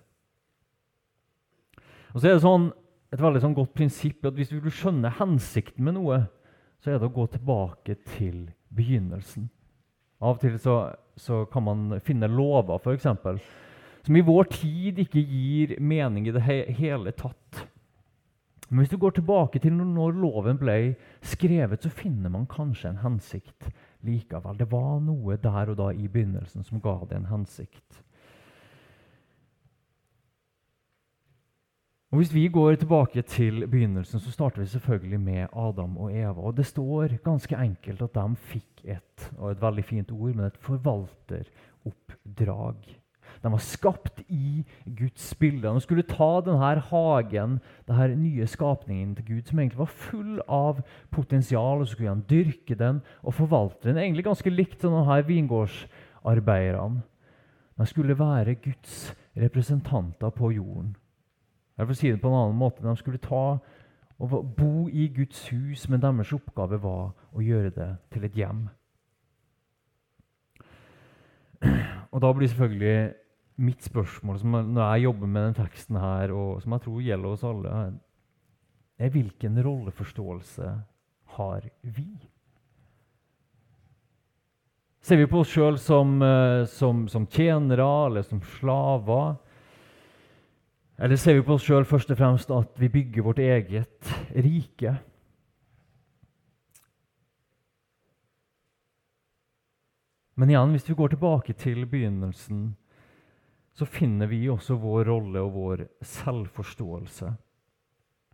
Og 2.11 2.19
så 2.19 2.27
er 2.27 2.35
det 2.35 2.43
sånn, 2.43 2.67
et 3.11 3.21
veldig 3.21 3.41
sånn 3.43 3.55
godt 3.55 3.73
prinsipp 3.75 4.27
at 4.27 4.35
hvis 4.35 4.51
du 4.51 4.59
vil 4.59 4.73
skjønne 4.75 5.13
hensikten 5.19 5.85
med 5.87 5.95
noe, 5.95 6.25
så 6.83 6.91
er 6.91 6.99
det 6.99 7.07
å 7.07 7.15
gå 7.15 7.27
tilbake 7.31 7.95
til 8.17 8.49
begynnelsen. 8.75 9.47
Av 10.21 10.35
og 10.35 10.41
til 10.43 10.57
så, 10.61 10.75
så 11.17 11.43
kan 11.51 11.65
man 11.65 11.99
finne 12.05 12.29
lover, 12.29 12.81
f.eks., 12.81 13.07
som 14.01 14.17
i 14.17 14.23
vår 14.25 14.49
tid 14.49 14.99
ikke 15.03 15.21
gir 15.21 15.75
mening 15.77 16.25
i 16.27 16.33
det 16.33 16.41
he 16.45 16.63
hele 16.73 17.13
tatt. 17.13 17.67
Men 18.71 18.79
hvis 18.79 18.93
du 18.93 18.97
går 18.97 19.17
tilbake 19.17 19.59
til 19.59 19.73
når 19.75 20.13
loven 20.15 20.57
ble 20.57 20.95
skrevet, 21.21 21.83
så 21.83 21.89
finner 21.91 22.31
man 22.31 22.47
kanskje 22.47 22.93
en 22.93 23.01
hensikt 23.03 23.67
likevel. 24.07 24.55
Det 24.55 24.69
var 24.71 25.01
noe 25.03 25.35
der 25.43 25.73
og 25.73 25.75
da 25.75 25.89
i 25.91 26.07
begynnelsen 26.07 26.63
som 26.63 26.79
ga 26.79 26.95
det 27.09 27.19
en 27.19 27.27
hensikt. 27.27 27.99
Og 32.11 32.17
Hvis 32.17 32.33
vi 32.33 32.47
går 32.47 32.75
tilbake 32.75 33.21
til 33.21 33.67
begynnelsen, 33.67 34.19
så 34.19 34.31
starter 34.31 34.61
vi 34.61 34.67
selvfølgelig 34.67 35.19
med 35.19 35.47
Adam 35.51 35.97
og 35.97 36.15
Eva. 36.15 36.41
Og 36.41 36.57
Det 36.57 36.65
står 36.65 37.07
ganske 37.23 37.55
enkelt 37.55 38.01
at 38.01 38.15
de 38.15 38.35
fikk 38.35 38.81
et 38.83 39.31
og 39.37 39.51
et 39.51 39.61
veldig 39.61 39.83
fint 39.83 40.11
ord, 40.11 40.35
men 40.35 40.45
et 40.45 40.57
forvalteroppdrag. 40.57 43.00
De 43.43 43.51
var 43.51 43.57
skapt 43.57 44.21
i 44.29 44.65
Guds 44.85 45.35
bilde. 45.35 45.67
De 45.67 45.81
skulle 45.81 46.05
ta 46.05 46.41
denne 46.45 46.79
hagen, 46.91 47.59
denne 47.87 48.15
nye 48.15 48.47
skapningen 48.47 49.15
til 49.15 49.25
Gud, 49.25 49.41
som 49.49 49.59
egentlig 49.59 49.79
var 49.79 49.85
full 49.85 50.41
av 50.47 50.81
potensial, 51.11 51.81
og 51.81 51.87
så 51.87 51.95
skulle 51.95 52.13
han 52.13 52.25
dyrke 52.29 52.75
den 52.77 53.01
og 53.23 53.33
forvalte 53.33 53.89
den. 53.89 53.97
Egentlig 53.97 54.27
ganske 54.29 54.53
likt 54.53 54.81
som 54.81 54.93
denne 54.93 55.27
vingårdsarbeiderne. 55.27 57.01
De 57.77 57.85
skulle 57.85 58.19
være 58.19 58.55
Guds 58.55 59.15
representanter 59.37 60.29
på 60.29 60.51
jorden. 60.51 60.95
Jeg 61.77 61.87
får 61.87 61.93
si 61.93 62.11
det 62.11 62.21
på 62.21 62.29
en 62.29 62.35
annen 62.35 62.57
måte. 62.57 62.83
De 62.85 62.97
skulle 62.97 63.17
ta 63.17 63.57
og 64.21 64.55
bo 64.57 64.87
i 64.87 65.07
Guds 65.15 65.49
hus, 65.49 65.89
men 65.89 66.01
deres 66.01 66.33
oppgave 66.33 66.77
var 66.83 67.09
å 67.33 67.41
gjøre 67.41 67.71
det 67.73 67.89
til 68.13 68.27
et 68.27 68.37
hjem. 68.37 68.67
Og 72.13 72.21
da 72.21 72.33
blir 72.33 72.47
selvfølgelig 72.51 73.13
mitt 73.61 73.83
spørsmål 73.83 74.39
når 74.45 74.81
jeg 74.81 75.03
jobber 75.03 75.27
med 75.27 75.45
den 75.49 75.57
teksten 75.59 75.99
her, 75.99 76.31
og 76.33 76.61
som 76.61 76.75
jeg 76.75 76.85
tror 76.85 77.01
gjelder 77.05 77.35
oss 77.35 77.43
alle, 77.47 77.75
er 79.01 79.09
hvilken 79.09 79.57
rolleforståelse 79.65 80.71
har 81.37 81.69
vi? 81.81 82.09
Ser 85.01 85.17
vi 85.17 85.29
på 85.29 85.41
oss 85.41 85.49
sjøl 85.49 85.79
som, 85.81 86.19
eh, 86.21 86.63
som, 86.69 87.07
som, 87.09 87.25
tjenere 87.25 87.87
eller 88.05 88.25
som 88.25 88.41
slaver? 88.59 89.39
Eller 91.01 91.17
ser 91.17 91.39
vi 91.39 91.45
på 91.45 91.55
oss 91.57 91.65
sjøl 91.65 91.87
først 91.89 92.13
og 92.13 92.19
fremst 92.19 92.51
at 92.53 92.77
vi 92.77 92.91
bygger 92.93 93.25
vårt 93.25 93.41
eget 93.41 94.11
rike? 94.35 94.93
Men 100.37 100.53
igjen, 100.53 100.75
hvis 100.75 100.87
vi 100.89 100.97
går 100.97 101.15
tilbake 101.15 101.53
til 101.57 101.83
begynnelsen 101.89 102.71
så 103.81 103.87
finner 103.89 104.29
vi 104.29 104.43
også 104.51 104.75
vår 104.77 105.07
rolle 105.09 105.41
og 105.41 105.55
vår 105.55 105.79
selvforståelse. 106.05 107.31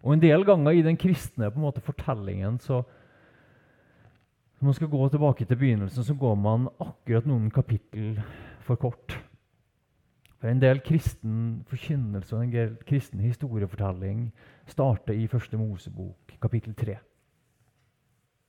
Og 0.04 0.14
En 0.14 0.22
del 0.22 0.44
ganger 0.46 0.76
i 0.76 0.84
den 0.84 1.00
kristne 1.00 1.48
på 1.48 1.62
en 1.62 1.68
måte, 1.70 1.84
fortellingen 1.84 2.60
så 2.60 2.84
Når 4.60 4.66
man 4.66 4.74
skal 4.74 4.88
gå 4.90 5.10
tilbake 5.10 5.46
til 5.46 5.58
begynnelsen, 5.58 6.04
så 6.04 6.14
går 6.18 6.36
man 6.36 6.68
akkurat 6.82 7.28
noen 7.30 7.52
kapittel 7.52 8.20
for 8.60 8.76
kort. 8.76 9.14
For 10.42 10.50
En 10.50 10.60
del 10.60 10.82
kristen 10.82 11.64
forkynnelse 11.70 12.36
og 12.36 12.44
en 12.44 12.52
del 12.52 12.76
kristen 12.88 13.20
historiefortelling 13.20 14.32
starter 14.66 15.14
i 15.14 15.28
Første 15.28 15.58
Mosebok, 15.58 16.34
kapittel 16.42 16.74
3. 16.74 16.98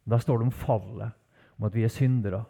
Der 0.09 0.19
står 0.19 0.39
det 0.39 0.47
om 0.47 0.53
fallet, 0.53 1.11
om 1.59 1.65
at 1.65 1.75
vi 1.75 1.85
er 1.85 1.93
syndere. 1.93 2.45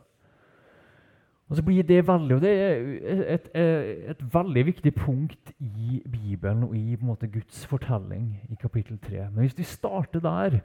Og 1.49 1.57
så 1.57 1.63
blir 1.65 1.83
Det 1.83 2.07
veldig, 2.07 2.35
og 2.35 2.41
det 2.41 2.51
er 2.51 3.35
et, 3.35 3.51
et, 3.55 4.35
veldig 4.35 4.67
viktig 4.67 4.95
punkt 4.95 5.53
i 5.59 6.03
Bibelen 6.13 6.65
og 6.65 6.77
i 6.77 6.97
måte, 7.01 7.29
Guds 7.29 7.67
fortelling 7.67 8.41
i 8.51 8.55
kapittel 8.55 8.99
3. 8.99 9.31
Men 9.31 9.39
hvis 9.47 9.59
vi 9.59 9.65
starter 9.65 10.21
der, 10.21 10.61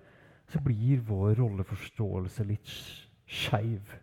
så 0.48 0.60
blir 0.60 1.00
vår 1.08 1.40
rolleforståelse 1.40 2.44
litt 2.44 2.68
skeiv. 3.26 3.96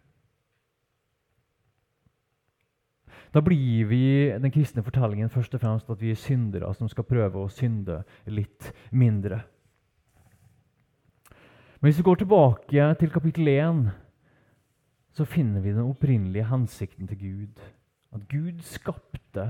Da 3.34 3.40
blir 3.40 3.84
vi 3.86 4.04
den 4.42 4.50
kristne 4.50 4.82
fortellingen 4.82 5.30
først 5.30 5.54
og 5.54 5.60
fremst 5.60 5.90
at 5.90 6.00
vi 6.00 6.10
er 6.10 6.18
syndere 6.18 6.74
som 6.74 6.88
skal 6.88 7.04
prøve 7.06 7.44
å 7.44 7.52
synde 7.52 8.02
litt 8.26 8.72
mindre. 8.90 9.44
Men 11.80 11.88
hvis 11.88 12.00
vi 12.00 12.08
går 12.08 12.14
tilbake 12.14 12.94
til 13.00 13.12
kapittel 13.12 13.48
1 13.48 13.84
så 15.20 15.26
finner 15.28 15.60
vi 15.60 15.72
den 15.74 15.84
opprinnelige 15.84 16.46
hensikten 16.48 17.08
til 17.08 17.18
Gud. 17.18 17.58
At 18.12 18.22
Gud 18.28 18.62
skapte, 18.64 19.42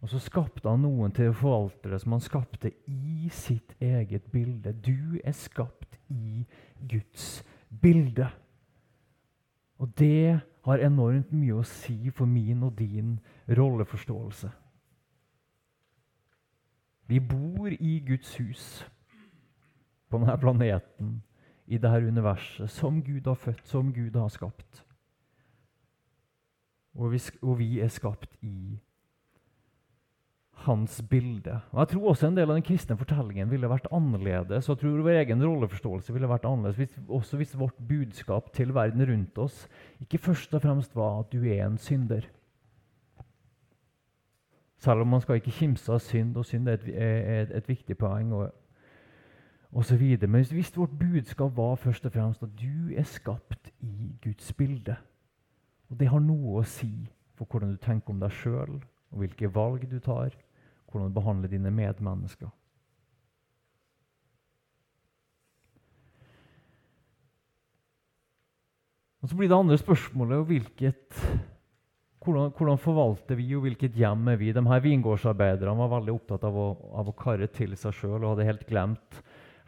og 0.00 0.08
så 0.12 0.18
skapte 0.20 0.68
han 0.68 0.82
noen 0.84 1.14
til 1.16 1.30
å 1.30 1.36
forvalte 1.38 1.88
det 1.88 2.00
som 2.02 2.12
han 2.12 2.20
skapte 2.20 2.74
i 2.84 3.30
sitt 3.32 3.72
eget 3.80 4.26
bilde. 4.34 4.74
Du 4.76 5.16
er 5.24 5.32
skapt 5.32 5.96
i 6.12 6.44
Guds 6.90 7.40
bilde. 7.72 8.28
Og 9.80 9.96
det 9.96 10.42
har 10.68 10.84
enormt 10.84 11.32
mye 11.32 11.56
å 11.56 11.64
si 11.64 12.12
for 12.12 12.28
min 12.28 12.68
og 12.68 12.76
din 12.76 13.16
rolleforståelse. 13.48 14.50
Vi 17.08 17.22
bor 17.24 17.72
i 17.72 17.96
Guds 18.04 18.36
hus 18.36 18.68
på 20.10 20.20
denne 20.20 20.36
planeten 20.36 21.16
i 21.66 21.78
dette 21.78 22.06
universet, 22.06 22.70
som 22.70 23.02
Gud 23.02 23.26
har 23.26 23.38
født, 23.38 23.64
som 23.66 23.92
Gud 23.94 24.16
har 24.16 24.28
skapt. 24.32 24.82
Og 26.96 27.12
vi, 27.12 27.20
og 27.42 27.58
vi 27.58 27.80
er 27.84 27.92
skapt 27.92 28.38
i 28.42 28.78
hans 30.64 31.02
bilde. 31.10 31.60
Og 31.72 31.78
Jeg 31.78 31.88
tror 31.88 32.08
også 32.10 32.30
en 32.30 32.36
del 32.36 32.50
av 32.50 32.56
den 32.56 32.64
kristne 32.64 32.96
fortellingen 32.96 33.50
ville 33.50 33.68
vært 33.68 33.90
annerledes. 33.92 34.68
og 34.68 34.76
jeg 34.76 34.80
tror 34.80 35.02
Vår 35.04 35.18
egen 35.20 35.44
rolleforståelse 35.44 36.12
ville 36.12 36.30
vært 36.30 36.46
annerledes 36.48 36.76
hvis, 36.80 36.96
også 37.08 37.36
hvis 37.36 37.58
vårt 37.58 37.76
budskap 37.88 38.52
til 38.52 38.74
verden 38.74 39.04
rundt 39.04 39.38
oss 39.38 39.66
ikke 40.00 40.18
først 40.18 40.54
og 40.54 40.62
fremst 40.62 40.96
var 40.96 41.20
at 41.20 41.32
du 41.32 41.44
er 41.44 41.66
en 41.66 41.78
synder. 41.78 42.24
Selv 44.78 45.00
om 45.00 45.08
man 45.08 45.20
skal 45.20 45.40
ikke 45.40 45.50
kimse 45.56 45.92
av 45.92 46.00
synd, 46.04 46.36
og 46.36 46.44
synd 46.44 46.68
er 46.68 46.80
et, 46.80 46.88
er 46.94 47.56
et, 47.56 47.68
viktig 47.68 47.96
poeng. 47.96 48.32
og 48.32 48.52
osv. 49.76 50.02
Men 50.28 50.44
hvis 50.44 50.76
vårt 50.76 50.98
budskap 50.98 51.56
var 51.56 51.76
først 51.76 52.06
og 52.08 52.12
fremst 52.12 52.42
at 52.42 52.52
du 52.56 52.92
er 52.96 53.04
skapt 53.08 53.70
i 53.84 54.14
Guds 54.24 54.52
bilde, 54.52 54.96
og 55.90 56.00
det 56.00 56.08
har 56.10 56.22
noe 56.22 56.60
å 56.60 56.66
si 56.66 56.92
for 57.36 57.46
hvordan 57.46 57.74
du 57.74 57.80
tenker 57.82 58.14
om 58.14 58.20
deg 58.22 58.32
sjøl, 58.32 58.78
og 59.12 59.22
hvilke 59.22 59.50
valg 59.52 59.84
du 59.90 59.98
tar, 60.02 60.32
hvordan 60.88 61.10
du 61.10 61.18
behandler 61.18 61.52
dine 61.52 61.70
medmennesker. 61.70 62.48
Og 69.22 69.30
Så 69.30 69.36
blir 69.36 69.50
det 69.50 69.58
andre 69.58 69.76
spørsmålet 69.78 70.44
hvilket, 70.46 71.22
hvordan, 72.22 72.52
hvordan, 72.56 72.78
forvalter 72.78 73.34
vi, 73.34 73.48
og 73.56 73.64
hvilket 73.64 73.96
hjem 73.98 74.28
er 74.30 74.36
vi? 74.38 74.52
De 74.54 74.62
her 74.62 74.82
Vingårdsarbeiderne 74.84 75.74
var 75.80 75.90
veldig 75.96 76.14
opptatt 76.14 76.44
av 76.46 76.54
å, 76.56 76.66
av 76.94 77.10
å 77.10 77.16
karre 77.18 77.48
til 77.50 77.74
seg 77.76 77.96
sjøl 77.96 78.20
og 78.20 78.30
hadde 78.32 78.46
helt 78.46 78.68
glemt 78.70 79.18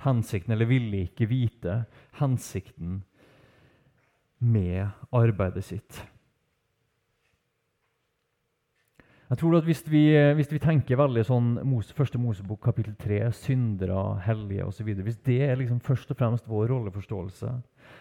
hensikten, 0.04 0.54
eller 0.54 0.70
ville 0.70 1.04
ikke 1.06 1.28
vite 1.30 1.82
hensikten 2.20 3.02
med 4.38 4.86
arbeidet 5.14 5.64
sitt. 5.66 6.02
Jeg 9.28 9.38
tror 9.42 9.58
at 9.58 9.64
Hvis 9.64 9.82
vi, 9.84 10.16
hvis 10.34 10.48
vi 10.48 10.58
tenker 10.58 10.96
veldig 10.96 11.22
sånn 11.28 11.48
første 11.92 12.18
Mosebok 12.18 12.62
kapittel 12.64 12.94
3, 12.96 13.18
syndere, 13.36 14.16
hellige 14.24 14.64
osv. 14.64 14.86
Hvis 15.04 15.18
det 15.26 15.42
er 15.44 15.58
liksom 15.60 15.82
først 15.84 16.10
og 16.10 16.16
fremst 16.16 16.48
vår 16.48 16.70
rolleforståelse, 16.72 17.50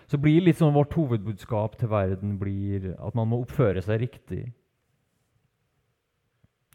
så 0.07 0.17
blir 0.17 0.45
litt 0.45 0.61
sånn 0.61 0.75
vårt 0.75 0.95
hovedbudskap 0.95 1.75
til 1.75 1.91
verden 1.91 2.37
blir 2.39 2.93
at 2.95 3.15
man 3.15 3.27
må 3.27 3.41
oppføre 3.43 3.83
seg 3.83 4.05
riktig. 4.05 4.45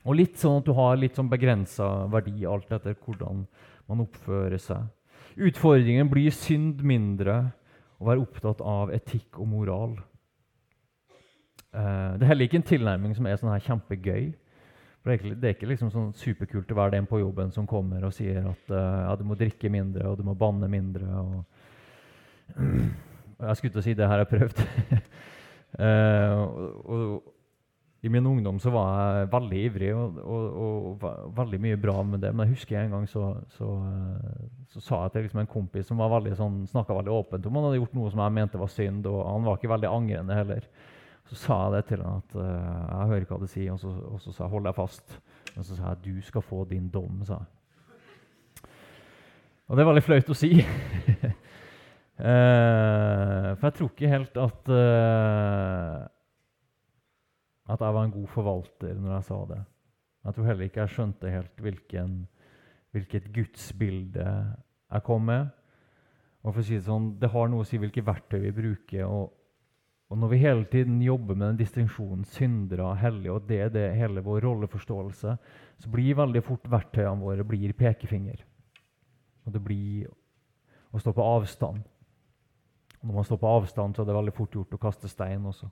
Og 0.05 0.19
litt 0.19 0.37
sånn 0.37 0.61
at 0.61 0.69
du 0.69 0.75
har 0.77 1.01
litt 1.01 1.17
sånn 1.17 1.33
begrensa 1.33 1.89
verdi 2.13 2.45
alt 2.45 2.73
etter 2.75 2.99
hvordan 2.99 3.47
man 3.89 4.05
oppfører 4.05 4.61
seg. 4.61 4.85
Utfordringen 5.37 6.11
blir 6.11 6.35
synd 6.35 6.83
mindre 6.85 7.37
å 8.03 8.09
være 8.11 8.23
opptatt 8.25 8.61
av 8.67 8.93
etikk 8.95 9.39
og 9.41 9.49
moral. 9.49 9.97
Uh, 11.73 12.19
det 12.19 12.27
er 12.27 12.31
heller 12.33 12.49
ikke 12.49 12.61
en 12.61 12.69
tilnærming 12.69 13.15
som 13.17 13.27
er 13.27 13.39
sånn 13.41 13.53
her 13.55 13.65
kjempegøy. 13.65 14.33
Det 15.03 15.11
er 15.11 15.17
ikke, 15.19 15.35
det 15.35 15.49
er 15.49 15.55
ikke 15.57 15.71
liksom 15.71 15.91
sånn 15.91 16.11
superkult 16.15 16.71
å 16.71 16.79
være 16.79 16.95
den 16.95 17.09
på 17.11 17.19
jobben 17.19 17.51
som 17.55 17.67
kommer 17.67 18.05
og 18.07 18.13
sier 18.15 18.45
at 18.45 18.69
uh, 18.71 19.09
ja, 19.09 19.15
du 19.19 19.25
må 19.27 19.39
drikke 19.39 19.71
mindre 19.73 20.11
og 20.11 20.21
du 20.21 20.27
må 20.27 20.37
banne 20.39 20.69
mindre. 20.71 21.09
Og 21.23 22.59
jeg 23.49 23.57
skulle 23.59 23.73
til 23.73 23.83
å 23.83 23.87
si 23.87 23.97
det 23.99 24.11
her 24.11 24.23
jeg 24.23 24.29
har 24.29 24.35
prøvd. 24.35 24.63
uh, 25.81 26.37
og, 26.93 26.93
og, 26.99 27.32
I 28.03 28.09
min 28.11 28.27
ungdom 28.27 28.57
så 28.59 28.71
var 28.75 28.89
jeg 28.99 29.29
veldig 29.31 29.59
ivrig 29.63 29.91
og, 29.95 30.17
og, 30.19 30.47
og 30.63 31.35
veldig 31.37 31.59
mye 31.63 31.77
bra 31.79 32.01
med 32.03 32.25
det. 32.25 32.33
Men 32.35 32.49
jeg 32.49 32.57
husker 32.57 32.81
en 32.81 32.95
gang 32.97 33.05
så, 33.07 33.29
så, 33.55 33.69
så 34.73 34.81
sa 34.83 35.03
jeg 35.05 35.13
til 35.15 35.23
liksom 35.29 35.43
en 35.45 35.51
kompis 35.53 35.87
som 35.87 36.03
var 36.03 36.11
veldig 36.17 36.33
sånn, 36.41 36.57
snakka 36.71 36.97
veldig 36.99 37.13
åpent 37.15 37.47
om 37.47 37.61
han 37.61 37.69
hadde 37.69 37.79
gjort 37.79 37.95
noe 37.95 38.11
som 38.11 38.23
jeg 38.25 38.35
mente 38.41 38.59
var 38.59 38.73
synd, 38.75 39.07
og 39.07 39.21
han 39.29 39.47
var 39.47 39.61
ikke 39.61 39.71
veldig 39.71 39.91
angrende 39.93 40.39
heller. 40.41 40.67
Så 41.31 41.39
sa 41.45 41.59
jeg 41.63 41.77
det 41.77 41.83
til 41.93 42.03
ham 42.03 42.19
at 42.19 42.35
uh, 42.35 42.43
jeg 42.43 43.11
hører 43.13 43.29
hva 43.29 43.39
du 43.39 43.47
sier, 43.53 43.71
og 43.71 43.79
så, 43.81 43.93
og 44.11 44.19
så 44.25 44.35
sa 44.35 44.45
jeg 44.49 44.55
hold 44.57 44.67
deg 44.67 44.75
fast. 44.81 45.15
Og 45.53 45.63
så 45.63 45.77
sa 45.79 45.93
jeg 45.93 46.03
du 46.09 46.27
skal 46.27 46.43
få 46.43 46.65
din 46.73 46.89
dom, 46.91 47.23
sa 47.29 47.39
jeg. 47.39 48.67
Og 49.71 49.79
det 49.79 49.85
er 49.85 49.89
veldig 49.93 50.03
flaut 50.09 50.35
å 50.35 50.37
si. 50.37 50.51
uh, 50.59 50.67
for 53.63 53.69
jeg 53.69 53.79
tror 53.79 53.95
ikke 53.95 54.11
helt 54.11 54.43
at 54.43 54.75
uh, 54.75 56.03
at 57.71 57.81
jeg 57.81 57.95
var 57.95 58.07
en 58.07 58.15
god 58.15 58.29
forvalter 58.33 58.95
når 58.99 59.15
jeg 59.17 59.27
sa 59.29 59.39
det. 59.51 59.61
Jeg 60.23 60.35
tror 60.35 60.49
heller 60.49 60.69
ikke 60.69 60.83
jeg 60.83 60.95
skjønte 60.95 61.35
helt 61.35 61.63
hvilken, 61.63 62.17
hvilket 62.95 63.29
gudsbilde 63.35 64.27
jeg 64.27 65.05
kom 65.07 65.29
med. 65.31 65.51
Og 66.43 66.55
for 66.55 66.63
å 66.63 66.67
si 66.67 66.79
Det 66.79 66.87
sånn, 66.87 67.13
det 67.19 67.31
har 67.31 67.49
noe 67.51 67.63
å 67.63 67.69
si 67.69 67.79
hvilke 67.79 68.05
verktøy 68.07 68.41
vi 68.43 68.57
bruker. 68.57 69.07
og 69.07 69.39
og 70.13 70.19
når 70.21 70.29
vi 70.29 70.39
hele 70.43 70.65
tiden 70.69 70.99
jobber 71.01 71.35
med 71.35 71.47
den 71.47 71.61
distinksjonen 71.63 72.27
syndere 72.29 72.85
og 72.85 72.99
hellige, 73.01 73.33
og 73.33 73.47
det 73.49 73.61
er 73.65 73.71
det 73.73 73.85
hele 73.97 74.21
vår 74.21 74.43
rolleforståelse, 74.45 75.37
så 75.81 75.93
blir 75.93 76.19
veldig 76.19 76.43
fort 76.45 76.69
verktøyene 76.69 77.25
våre 77.25 77.47
blir 77.49 77.73
pekefinger. 77.73 78.43
Og 79.47 79.55
det 79.55 79.63
blir 79.65 80.11
å 80.93 81.01
stå 81.01 81.15
på 81.17 81.25
avstand. 81.25 81.81
Og 83.01 83.09
når 83.09 83.15
man 83.15 83.25
står 83.25 83.41
på 83.41 83.55
avstand, 83.57 83.97
så 83.97 84.03
er 84.03 84.11
det 84.11 84.19
veldig 84.19 84.35
fort 84.37 84.59
gjort 84.59 84.77
å 84.77 84.83
kaste 84.83 85.09
stein 85.09 85.49
også. 85.49 85.71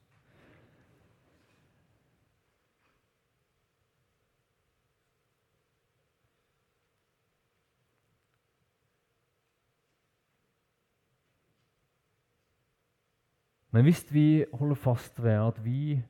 Men 13.71 13.87
hvis 13.87 14.03
vi 14.11 14.45
holder 14.53 14.75
fast 14.75 15.23
ved 15.23 15.39
at 15.39 15.65
vi 15.65 16.01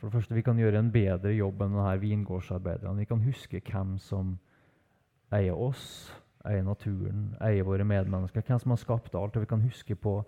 for 0.00 0.08
det 0.08 0.12
første, 0.12 0.34
vi 0.34 0.42
kan 0.42 0.56
gjøre 0.56 0.78
en 0.80 0.92
bedre 0.92 1.28
jobb 1.36 1.60
enn 1.60 1.74
denne 1.76 1.98
vingårdsarbeideren. 2.00 2.96
Vi 3.02 3.04
kan 3.04 3.20
huske 3.20 3.60
hvem 3.60 3.98
som 4.00 4.38
eier 5.36 5.52
oss, 5.52 5.82
eier 6.48 6.64
naturen, 6.64 7.34
eier 7.44 7.66
våre 7.68 7.84
medmennesker. 7.84 8.40
Hvem 8.40 8.62
som 8.62 8.72
har 8.72 8.80
skapt 8.80 9.12
alt. 9.12 9.36
Og 9.36 9.44
vi 9.44 9.50
kan 9.50 9.60
huske 9.60 9.96
på 10.00 10.22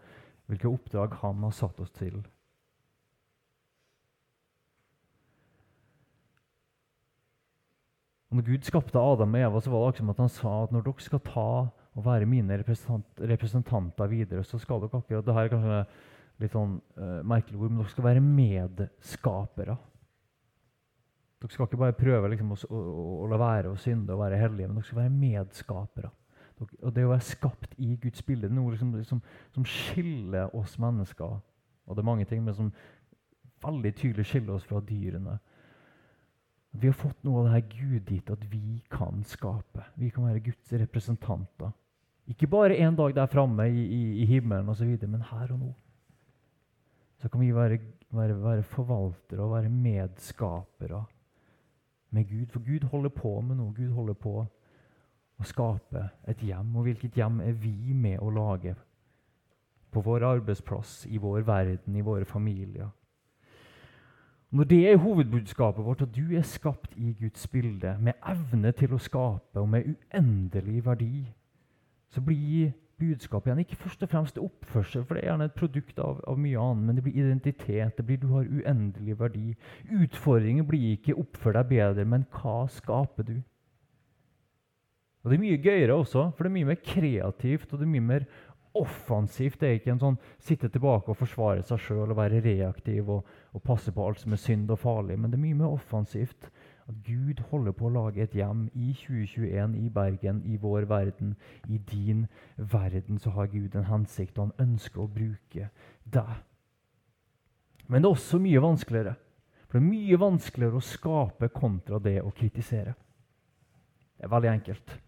hvilke 0.52 0.68
oppdrag 0.68 1.16
han 1.22 1.40
har 1.46 1.56
satt 1.56 1.80
oss 1.80 1.94
til. 1.96 2.20
Når 8.32 8.44
Gud 8.44 8.68
skapte 8.68 9.00
Adam 9.00 9.34
og 9.34 9.40
Eva, 9.40 9.60
så 9.60 9.72
var 9.72 9.78
det 9.78 9.88
akkurat 9.88 10.02
som 10.02 10.12
at 10.12 10.20
han 10.20 10.36
sa 10.36 10.52
at 10.66 10.72
når 10.72 10.84
dere 10.84 11.04
skal 11.04 11.24
ta 11.24 11.48
og 11.92 12.04
være 12.06 12.28
mine 12.28 12.56
representant, 12.62 13.20
representanter 13.20 14.08
videre, 14.08 14.44
så 14.44 14.58
skal 14.58 14.80
dere 14.80 15.00
akkurat 15.02 15.26
Det 15.26 15.34
her 15.36 15.48
er 15.48 15.52
kanskje 15.52 15.80
litt 16.40 16.54
sånn 16.54 16.78
uh, 16.96 17.20
merkelig 17.28 17.58
ord, 17.58 17.72
men 17.72 17.82
dere 17.82 17.92
skal 17.92 18.06
være 18.06 18.24
medskapere. 18.24 19.76
Dere 21.42 21.52
skal 21.52 21.68
ikke 21.68 21.82
bare 21.82 21.98
prøve 21.98 22.32
liksom, 22.32 22.54
å, 22.54 22.58
å, 22.70 22.80
å, 23.24 23.28
la 23.30 23.38
være 23.42 23.72
å 23.72 23.78
synde 23.80 24.14
og 24.14 24.22
være 24.22 24.40
hellige, 24.40 24.70
men 24.70 24.80
dere 24.80 24.88
skal 24.88 25.02
være 25.02 25.14
medskapere. 25.18 26.12
Dere, 26.58 26.80
og 26.80 26.96
det 26.96 27.06
å 27.06 27.12
være 27.12 27.28
skapt 27.28 27.76
i 27.82 27.92
Guds 28.00 28.24
bilde 28.26 28.48
er 28.48 28.56
noe 28.56 28.72
liksom, 28.72 28.96
liksom, 28.96 29.22
som 29.54 29.68
skiller 29.68 30.54
oss 30.56 30.78
mennesker. 30.82 31.38
Og 31.86 31.96
det 31.98 32.02
er 32.02 32.08
mange 32.08 32.28
ting, 32.30 32.44
men 32.46 32.56
som 32.56 32.72
veldig 33.62 33.92
tydelig 33.98 34.26
skiller 34.30 34.56
oss 34.56 34.66
fra 34.66 34.80
dyrene. 34.86 35.36
Vi 36.72 36.88
har 36.88 36.96
fått 36.96 37.20
noe 37.26 37.42
av 37.42 37.46
det 37.46 37.54
her 37.54 37.64
Gud 37.68 38.04
dit 38.08 38.30
at 38.32 38.44
vi 38.48 38.80
kan 38.90 39.20
skape. 39.28 39.84
Vi 40.00 40.08
kan 40.10 40.24
være 40.24 40.40
Guds 40.46 40.72
representanter. 40.72 41.72
Ikke 42.32 42.48
bare 42.48 42.78
en 42.80 42.96
dag 42.96 43.12
der 43.16 43.28
framme 43.28 43.66
i, 43.68 43.82
i, 43.82 44.02
i 44.22 44.28
himmelen 44.30 44.70
osv., 44.72 44.94
men 45.04 45.26
her 45.28 45.52
og 45.52 45.58
nå. 45.58 45.72
Så 47.20 47.28
kan 47.28 47.42
vi 47.42 47.52
være, 47.54 47.78
være, 48.10 48.38
være 48.42 48.62
forvaltere 48.62 49.42
og 49.44 49.52
være 49.52 49.68
medskapere 49.68 51.04
med 52.10 52.24
Gud. 52.30 52.46
For 52.54 52.64
Gud 52.64 52.88
holder 52.88 53.12
på 53.14 53.34
med 53.40 53.60
noe. 53.60 53.74
Gud 53.76 53.92
holder 53.92 54.16
på 54.18 54.32
å 54.42 55.46
skape 55.46 56.06
et 56.30 56.40
hjem. 56.42 56.72
Og 56.76 56.88
hvilket 56.88 57.20
hjem 57.20 57.42
er 57.44 57.52
vi 57.52 57.92
med 57.92 58.22
å 58.22 58.32
lage? 58.32 58.74
På 59.92 60.00
vår 60.00 60.24
arbeidsplass, 60.24 61.02
i 61.06 61.20
vår 61.20 61.44
verden, 61.44 61.96
i 61.96 62.04
våre 62.06 62.24
familier. 62.24 62.88
Når 64.52 64.64
det 64.64 64.90
er 64.90 64.96
hovedbudskapet 64.96 65.84
vårt, 65.84 66.02
at 66.02 66.16
du 66.16 66.36
er 66.36 66.42
skapt 66.42 66.92
i 66.96 67.14
Guds 67.20 67.46
bilde, 67.48 67.96
med 68.00 68.12
evne 68.28 68.72
til 68.76 68.92
å 68.92 68.98
skape 69.00 69.60
og 69.60 69.68
med 69.72 69.86
uendelig 69.88 70.82
verdi, 70.84 71.22
så 72.12 72.20
blir 72.20 72.74
budskapet 73.00 73.48
igjen 73.48 73.62
ikke 73.64 73.78
først 73.80 74.04
og 74.04 74.10
fremst 74.12 74.40
oppførsel, 74.42 75.06
for 75.06 75.16
det 75.16 75.22
er 75.22 75.30
gjerne 75.30 75.46
et 75.48 75.56
produkt 75.56 76.02
av, 76.04 76.20
av, 76.28 76.36
mye 76.36 76.60
annet, 76.60 76.84
men 76.84 76.98
det 76.98 77.06
blir 77.06 77.16
identitet. 77.22 77.96
det 77.96 78.06
blir 78.06 78.20
Du 78.20 78.28
har 78.34 78.44
uendelig 78.44 79.18
verdi. 79.18 79.56
Utfordringen 79.88 80.68
blir 80.68 80.98
ikke 80.98 81.16
'oppfør 81.16 81.56
deg 81.56 81.68
bedre', 81.68 82.04
men 82.04 82.26
'hva 82.30 82.68
skaper 82.68 83.22
du'? 83.22 83.42
Og 85.24 85.30
Det 85.30 85.36
er 85.38 85.40
mye 85.40 85.62
gøyere 85.62 85.94
også, 85.94 86.30
for 86.36 86.44
det 86.44 86.50
er 86.50 86.58
mye 86.58 86.64
mer 86.64 86.80
kreativt 86.84 87.72
og 87.72 87.78
det 87.78 87.86
er 87.86 87.94
mye 87.94 88.00
mer 88.00 88.24
offensivt. 88.78 89.60
Det 89.60 89.68
er 89.68 89.78
ikke 89.78 89.94
en 89.94 90.02
sånn 90.02 90.18
sitte 90.42 90.70
tilbake 90.72 91.12
og 91.12 91.18
forsvare 91.20 91.64
seg 91.66 91.80
sjøl 91.82 92.12
og 92.12 92.18
være 92.18 92.42
reaktiv 92.44 93.10
og, 93.12 93.32
og 93.52 93.64
passe 93.64 93.92
på 93.92 94.04
alt 94.06 94.22
som 94.22 94.34
er 94.34 94.42
synd 94.42 94.70
og 94.72 94.80
farlig, 94.82 95.18
men 95.18 95.32
det 95.32 95.38
er 95.38 95.46
mye 95.46 95.60
mer 95.62 95.74
offensivt 95.74 96.50
at 96.88 96.94
Gud 97.06 97.40
holder 97.50 97.74
på 97.76 97.86
å 97.86 97.92
lage 97.94 98.24
et 98.24 98.34
hjem 98.36 98.66
i 98.74 98.92
2021 98.96 99.76
i 99.78 99.90
Bergen, 99.92 100.40
i 100.50 100.58
vår 100.60 100.88
verden. 100.90 101.36
I 101.70 101.78
din 101.78 102.26
verden 102.56 103.20
så 103.22 103.30
har 103.36 103.52
Gud 103.52 103.76
en 103.78 103.86
hensikt, 103.86 104.38
og 104.38 104.50
han 104.50 104.72
ønsker 104.72 105.04
å 105.04 105.10
bruke 105.10 105.68
deg. 106.02 106.32
Men 107.86 108.02
det 108.02 108.08
er 108.08 108.16
også 108.16 108.40
mye 108.42 108.62
vanskeligere. 108.62 109.14
For 109.68 109.78
det 109.78 109.84
er 109.84 109.92
mye 109.92 110.18
vanskeligere 110.20 110.80
å 110.80 110.84
skape 110.84 111.48
kontra 111.54 112.00
det 112.02 112.18
å 112.20 112.32
kritisere. 112.34 112.96
Det 114.18 114.26
er 114.26 114.32
veldig 114.32 114.50
enkelt. 114.50 114.98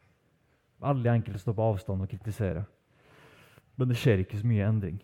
Veldig 0.85 1.11
enkelt 1.11 1.39
å 1.39 1.43
stå 1.43 1.55
på 1.57 1.67
avstand 1.73 2.05
og 2.05 2.11
kritisere. 2.11 2.65
Men 3.77 3.91
det 3.91 3.99
skjer 3.99 4.23
ikke 4.23 4.39
så 4.41 4.47
mye 4.47 4.67
endring. 4.67 5.01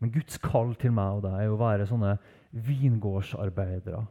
Men 0.00 0.12
Guds 0.14 0.38
kall 0.42 0.74
til 0.78 0.92
meg 0.94 1.18
og 1.18 1.24
deg 1.24 1.38
er 1.40 1.52
å 1.52 1.60
være 1.60 1.88
sånne 1.88 2.16
vingårdsarbeidere 2.52 4.04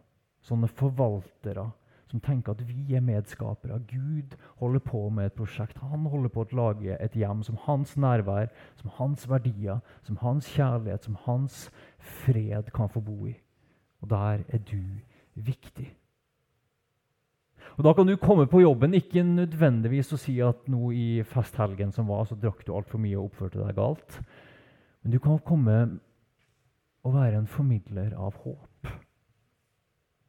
sånne 0.43 0.69
forvaltere 0.71 1.69
som 2.11 2.21
tenker 2.21 2.53
at 2.53 2.61
vi 2.67 2.93
er 2.93 3.01
medskapere. 3.01 3.79
Gud 3.89 4.35
holder 4.59 4.83
på 4.85 5.07
med 5.09 5.31
et 5.31 5.37
prosjekt. 5.37 5.79
Han 5.81 6.05
holder 6.11 6.29
på 6.33 6.43
å 6.43 6.57
lage 6.59 6.97
et 7.01 7.15
hjem 7.17 7.41
som 7.45 7.57
hans 7.65 7.95
nærvær, 7.97 8.51
som 8.77 8.91
hans 8.99 9.25
verdier, 9.29 9.81
som 10.05 10.19
hans 10.21 10.49
kjærlighet, 10.53 11.07
som 11.07 11.17
hans 11.25 11.65
fred 11.97 12.69
kan 12.75 12.91
få 12.91 13.01
bo 13.01 13.31
i. 13.31 13.33
Og 14.03 14.11
der 14.11 14.43
er 14.47 14.61
du 14.61 14.83
viktig. 15.33 15.89
Og 17.77 17.83
Da 17.83 17.93
kan 17.93 18.07
du 18.07 18.15
komme 18.21 18.45
på 18.45 18.61
jobben, 18.61 18.93
ikke 18.93 19.23
nødvendigvis 19.25 20.13
å 20.13 20.19
si 20.21 20.35
at 20.45 20.67
nå 20.69 20.91
i 20.93 21.23
festhelgen 21.25 21.91
som 21.91 22.07
var, 22.07 22.27
så 22.29 22.37
drakk 22.37 22.61
du 22.65 22.73
altfor 22.75 23.01
mye 23.01 23.17
og 23.17 23.31
oppførte 23.31 23.63
deg 23.63 23.77
galt. 23.77 24.19
Men 25.01 25.15
du 25.15 25.19
kan 25.19 25.39
komme 25.41 25.77
og 27.03 27.15
være 27.15 27.39
en 27.41 27.49
formidler 27.49 28.13
av 28.13 28.37
håp. 28.43 28.91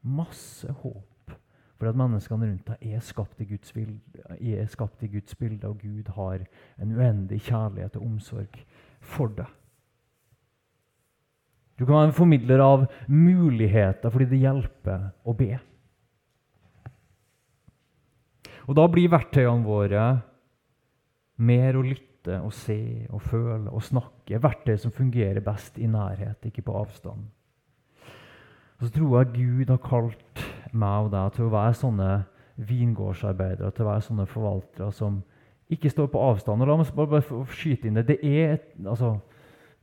Masse 0.02 0.72
håp. 0.72 1.34
For 1.74 1.90
at 1.90 1.98
menneskene 1.98 2.48
rundt 2.48 2.70
deg 2.70 2.94
er 2.94 3.04
skapt 3.04 3.40
i 3.42 3.48
Guds, 3.50 3.74
bilde, 3.74 4.64
skapt 4.72 5.02
i 5.04 5.10
Guds 5.12 5.36
bilde, 5.36 5.68
og 5.68 5.82
Gud 5.82 6.08
har 6.16 6.46
en 6.80 6.96
uendelig 6.96 7.42
kjærlighet 7.50 7.98
og 7.98 8.06
omsorg 8.06 8.58
for 9.04 9.34
deg. 9.36 9.50
Du 11.74 11.84
kan 11.84 11.96
være 11.96 12.08
en 12.12 12.16
formidler 12.16 12.62
av 12.62 12.84
muligheter 13.10 14.12
fordi 14.14 14.28
det 14.30 14.44
hjelper 14.44 15.08
å 15.26 15.34
be. 15.36 15.58
Og 18.64 18.76
da 18.78 18.86
blir 18.88 19.12
verktøyene 19.12 19.66
våre 19.66 20.04
mer 21.44 21.76
å 21.76 21.84
lytte 21.84 22.38
og 22.40 22.52
se 22.56 23.06
og 23.12 23.20
føle 23.26 23.68
og 23.68 23.82
snakke. 23.84 24.40
Verktøy 24.40 24.78
som 24.80 24.94
fungerer 24.94 25.44
best 25.44 25.78
i 25.78 25.88
nærhet, 25.90 26.40
ikke 26.48 26.64
på 26.64 26.76
avstand. 26.80 27.26
Og 28.78 28.86
så 28.86 28.94
tror 28.94 29.18
jeg 29.20 29.34
Gud 29.36 29.70
har 29.72 29.82
kalt 29.84 30.44
meg 30.72 31.06
og 31.06 31.12
deg 31.12 31.36
til 31.36 31.46
å 31.46 31.52
være 31.54 31.76
sånne 31.78 32.08
vingårdsarbeidere, 32.70 33.70
til 33.74 33.84
å 33.84 33.90
være 33.90 34.06
sånne 34.08 34.26
forvaltere 34.30 34.90
som 34.94 35.20
ikke 35.72 35.90
står 35.92 36.08
på 36.12 36.22
avstand. 36.22 36.62
Og 36.62 36.70
la 36.70 36.78
meg 36.80 36.90
bare, 36.96 37.12
bare 37.18 37.44
skyte 37.54 37.88
inn 37.88 37.98
det. 37.98 38.06
Det 38.08 38.18
er, 38.22 38.56
et, 38.56 38.66
altså, 38.82 39.16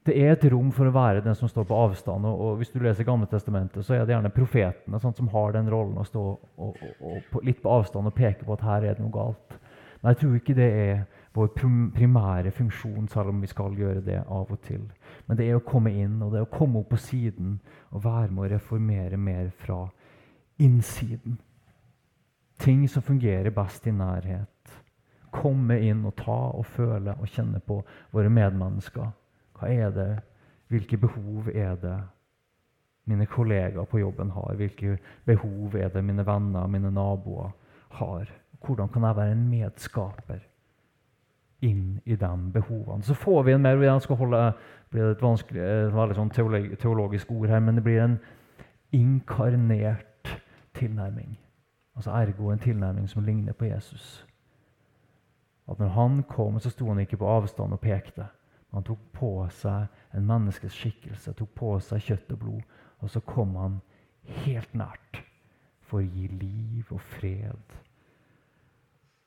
det 0.07 0.15
er, 0.17 0.31
et, 0.33 0.45
rom 0.49 0.71
for 0.73 0.89
å 0.89 0.93
være 0.95 1.21
den 1.21 1.35
som 1.37 1.49
står 1.49 1.67
på 1.69 1.77
avstand. 1.77 2.25
Og, 2.25 2.39
og 2.41 2.55
Hvis 2.57 2.71
du 2.73 2.79
leser 2.81 3.05
Gamle 3.05 3.29
Testamentet, 3.29 3.85
så 3.85 3.93
er 3.93 4.05
det 4.05 4.15
gjerne 4.15 4.33
profetene 4.33 4.99
sånn, 5.01 5.13
som 5.13 5.29
har 5.29 5.53
den 5.53 5.69
rollen 5.69 5.99
å 6.01 6.05
stå 6.07 6.23
og, 6.25 6.79
og, 7.05 7.41
litt 7.45 7.61
på 7.61 7.69
avstand 7.69 8.09
og 8.09 8.15
peke 8.17 8.47
på 8.47 8.55
at 8.57 8.65
her 8.65 8.87
er 8.87 8.97
det 8.97 9.05
noe 9.05 9.13
galt. 9.13 9.59
Men 10.01 10.15
jeg 10.15 10.21
tror 10.23 10.39
ikke 10.39 10.57
det 10.57 10.69
er 10.81 11.03
vår 11.37 11.51
primære 11.93 12.51
funksjon, 12.51 13.05
selv 13.13 13.29
om 13.29 13.45
vi 13.45 13.51
skal 13.51 13.77
gjøre 13.77 14.01
det 14.03 14.17
av 14.25 14.49
og 14.49 14.57
til. 14.65 14.81
Men 15.27 15.37
det 15.37 15.47
er 15.47 15.59
å 15.59 15.63
komme 15.63 15.93
inn 15.93 16.17
og 16.25 16.33
det 16.33 16.41
er 16.41 16.49
å 16.49 16.51
komme 16.57 16.81
opp 16.81 16.89
på 16.95 16.99
siden 16.99 17.59
og 17.91 18.03
være 18.03 18.33
med 18.33 18.47
å 18.47 18.51
reformere 18.55 19.21
mer 19.21 19.53
fra 19.61 19.85
innsiden. 20.59 21.37
Ting 22.61 22.87
som 22.89 23.05
fungerer 23.05 23.53
best 23.53 23.85
i 23.87 23.93
nærhet. 23.93 24.75
Komme 25.31 25.77
inn 25.85 26.03
og 26.09 26.17
ta 26.19 26.41
og 26.57 26.65
føle 26.73 27.13
og 27.21 27.29
kjenne 27.29 27.61
på 27.63 27.79
våre 28.11 28.29
medmennesker. 28.33 29.13
Hva 29.61 29.69
er 29.69 29.91
det? 29.93 30.11
Hvilke 30.71 30.97
behov 30.97 31.51
er 31.53 31.75
det 31.77 31.97
mine 33.05 33.25
kollegaer 33.29 33.85
på 33.85 33.99
jobben 34.01 34.31
har? 34.33 34.55
Hvilke 34.57 34.97
behov 35.25 35.75
er 35.77 35.91
det 35.93 36.03
mine 36.03 36.25
venner, 36.25 36.67
mine 36.67 36.91
naboer 36.91 37.51
har? 37.99 38.31
Hvordan 38.65 38.89
kan 38.89 39.03
jeg 39.03 39.15
være 39.15 39.31
en 39.31 39.49
medskaper 39.49 40.39
inn 41.61 41.99
i 42.05 42.15
de 42.15 42.31
behovene? 42.53 43.03
Så 43.03 43.13
får 43.13 43.43
vi 43.43 43.51
en 43.51 43.61
mer 43.61 43.83
Jeg 43.83 44.01
skal 44.01 44.15
holde 44.15 44.53
blir 44.91 45.11
et 45.11 45.21
vanskelig, 45.21 45.93
veldig 45.93 46.17
sånn 46.17 46.33
teologisk 46.81 47.31
ord 47.31 47.47
her, 47.53 47.61
men 47.63 47.77
det 47.77 47.83
blir 47.85 48.01
en 48.01 48.17
inkarnert 48.91 50.33
tilnærming. 50.75 51.37
Altså 51.95 52.11
ergo 52.11 52.51
en 52.51 52.59
tilnærming 52.59 53.07
som 53.09 53.23
ligner 53.23 53.53
på 53.53 53.69
Jesus. 53.69 54.25
At 55.69 55.79
når 55.79 55.87
han 55.87 56.23
kom, 56.27 56.59
så 56.59 56.69
sto 56.69 56.87
han 56.89 56.99
ikke 56.99 57.21
på 57.21 57.29
avstand 57.29 57.73
og 57.73 57.79
pekte. 57.79 58.25
Han 58.71 58.85
tok 58.87 59.01
på 59.15 59.31
seg 59.51 60.15
en 60.15 60.27
menneskes 60.27 60.75
skikkelse, 60.75 61.33
tok 61.35 61.51
på 61.59 61.73
seg 61.83 62.03
kjøtt 62.05 62.31
og 62.35 62.39
blod. 62.45 62.77
Og 63.01 63.11
så 63.11 63.19
kom 63.25 63.55
han 63.59 63.81
helt 64.45 64.73
nært 64.77 65.23
for 65.83 65.99
å 65.99 66.07
gi 66.07 66.27
liv 66.31 66.91
og 66.93 67.01
fred 67.17 67.75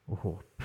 og 0.09 0.17
håp. 0.23 0.65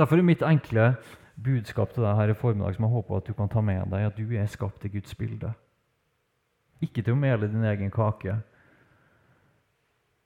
Derfor 0.00 0.16
er 0.16 0.24
mitt 0.24 0.42
enkle 0.44 0.94
budskap 1.40 1.92
til 1.92 2.04
deg 2.04 2.16
her 2.16 2.32
i 2.32 2.36
formiddag 2.36 2.76
som 2.76 2.86
jeg 2.86 2.94
håper 2.94 3.18
at 3.18 3.26
du 3.28 3.34
kan 3.36 3.50
ta 3.52 3.60
med 3.64 3.90
deg, 3.92 4.06
at 4.08 4.16
du 4.16 4.36
er 4.36 4.48
skapt 4.48 4.84
i 4.84 4.92
Guds 4.92 5.14
bilde. 5.16 5.52
Ikke 6.80 7.04
til 7.04 7.12
å 7.12 7.20
mele 7.20 7.48
din 7.52 7.64
egen 7.68 7.92
kake. 7.92 8.38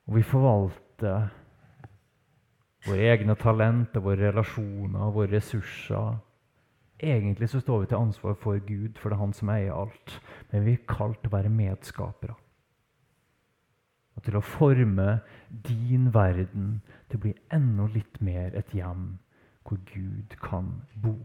Og 0.06 0.18
vi 0.18 0.22
forvalter 0.26 1.32
våre 2.84 3.10
egne 3.14 3.34
talenter, 3.40 4.02
våre 4.04 4.28
relasjoner, 4.28 5.10
våre 5.10 5.32
ressurser. 5.32 6.16
Egentlig 7.00 7.48
så 7.50 7.60
står 7.60 7.80
vi 7.80 7.90
til 7.90 8.00
ansvar 8.00 8.36
for 8.40 8.58
Gud, 8.58 8.98
for 8.98 9.10
det 9.10 9.16
er 9.16 9.22
Han 9.22 9.32
som 9.32 9.50
eier 9.52 9.74
alt. 9.74 10.20
Men 10.52 10.64
vi 10.64 10.72
er 10.72 10.88
kalt 10.88 11.20
til 11.22 11.32
å 11.32 11.36
være 11.36 11.52
medskapere. 11.52 12.36
Og 14.14 14.22
til 14.22 14.36
å 14.38 14.44
forme 14.46 15.18
din 15.50 16.12
verden 16.14 16.80
til 17.08 17.18
å 17.18 17.24
bli 17.24 17.34
enda 17.52 17.88
litt 17.90 18.20
mer 18.22 18.54
et 18.54 18.70
hjem 18.72 19.16
hvor 19.64 19.80
Gud 19.88 20.36
kan 20.42 20.70
bo. 21.02 21.16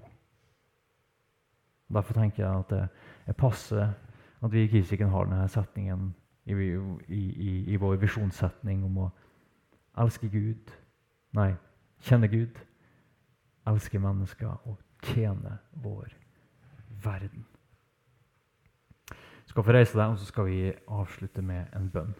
Derfor 1.93 2.13
tenker 2.13 2.43
jeg 2.43 2.63
at 2.63 2.69
det 2.69 2.83
er 3.27 3.37
passe 3.37 3.89
at 4.39 4.51
vi 4.51 4.63
i 4.63 4.71
Kirken 4.71 5.09
har 5.09 5.27
denne 5.27 5.47
setningen 5.51 6.13
i, 6.45 6.53
i, 6.53 7.23
i, 7.23 7.53
i 7.73 7.77
vår 7.77 7.97
visjonssetning 8.01 8.83
om 8.87 9.01
å 9.05 9.09
elske 9.99 10.29
Gud 10.31 10.71
Nei, 11.37 11.51
kjenne 12.01 12.27
Gud, 12.27 12.57
elske 13.69 13.99
mennesker 14.01 14.49
og 14.65 14.79
tjene 15.05 15.59
vår 15.83 16.09
verden. 17.03 17.45
Du 19.09 19.53
skal 19.53 19.63
få 19.65 19.73
reise 19.73 19.97
deg, 19.97 20.09
og 20.09 20.17
så 20.17 20.25
skal 20.25 20.45
vi 20.45 20.73
avslutte 20.87 21.41
med 21.41 21.69
en 21.77 21.89
bønn. 21.93 22.15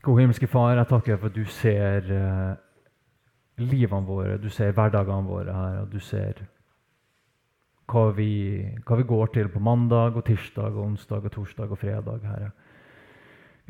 Gode 0.00 0.22
himmelske 0.22 0.48
Far, 0.48 0.76
jeg 0.76 0.88
takker 0.88 1.18
for 1.20 1.28
at 1.28 1.36
du 1.36 1.44
ser 1.44 2.06
uh, 2.08 2.54
livene 3.60 4.06
våre, 4.08 4.38
du 4.40 4.48
ser 4.48 4.72
hverdagene 4.72 5.28
våre 5.28 5.52
her, 5.52 5.82
og 5.82 5.92
du 5.92 6.00
ser 6.00 6.40
hva 7.90 8.06
vi, 8.16 8.32
hva 8.86 8.96
vi, 8.96 9.04
går 9.04 9.32
til 9.34 9.50
på 9.52 9.60
mandag 9.60 10.16
og 10.16 10.24
tirsdag 10.24 10.72
og 10.72 10.86
onsdag 10.86 11.26
og 11.26 11.32
torsdag 11.34 11.74
og 11.74 11.78
fredag. 11.78 12.24
Herre. 12.24 12.50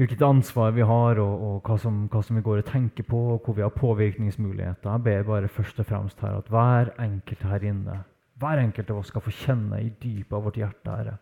Hvilket 0.00 0.22
ansvar 0.24 0.70
vi 0.72 0.80
har, 0.80 1.18
og, 1.20 1.42
og 1.44 1.66
hva, 1.66 1.74
som, 1.76 1.96
hva, 2.08 2.22
som, 2.24 2.38
vi 2.38 2.42
går 2.46 2.62
og 2.62 2.68
tenker 2.70 3.04
på, 3.04 3.18
og 3.34 3.42
hvor 3.44 3.52
vi 3.58 3.60
har 3.60 3.74
påvirkningsmuligheter. 3.74 4.88
Jeg 4.94 5.02
ber 5.04 5.26
bare 5.28 5.48
først 5.52 5.82
og 5.82 5.86
fremst 5.90 6.22
her 6.24 6.38
at 6.38 6.48
hver 6.48 6.88
enkelt 7.04 7.42
her 7.44 7.66
inne, 7.68 7.98
hver 8.40 8.62
enkelt 8.62 8.90
av 8.94 9.02
oss 9.02 9.10
skal 9.12 9.20
få 9.26 9.34
kjenne 9.42 9.82
i 9.84 9.90
dypet 10.00 10.32
av 10.32 10.46
vårt 10.46 10.56
hjerte, 10.56 10.94
Herre, 10.96 11.18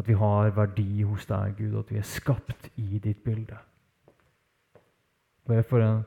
at 0.00 0.08
vi 0.08 0.16
har 0.16 0.54
verdi 0.56 1.04
hos 1.04 1.28
deg, 1.28 1.52
Gud, 1.58 1.74
og 1.74 1.82
at 1.82 1.92
vi 1.92 2.00
er 2.00 2.08
skapt 2.08 2.70
i 2.80 3.02
ditt 3.04 3.20
bilde. 3.26 3.60
Ber 5.44 5.60
for 5.68 5.84
en, 5.84 6.00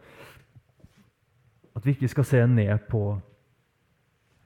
at 1.77 1.85
vi 1.85 1.93
ikke 1.93 2.09
skal 2.15 2.29
se 2.31 2.41
ned 2.49 2.89
på 2.89 3.03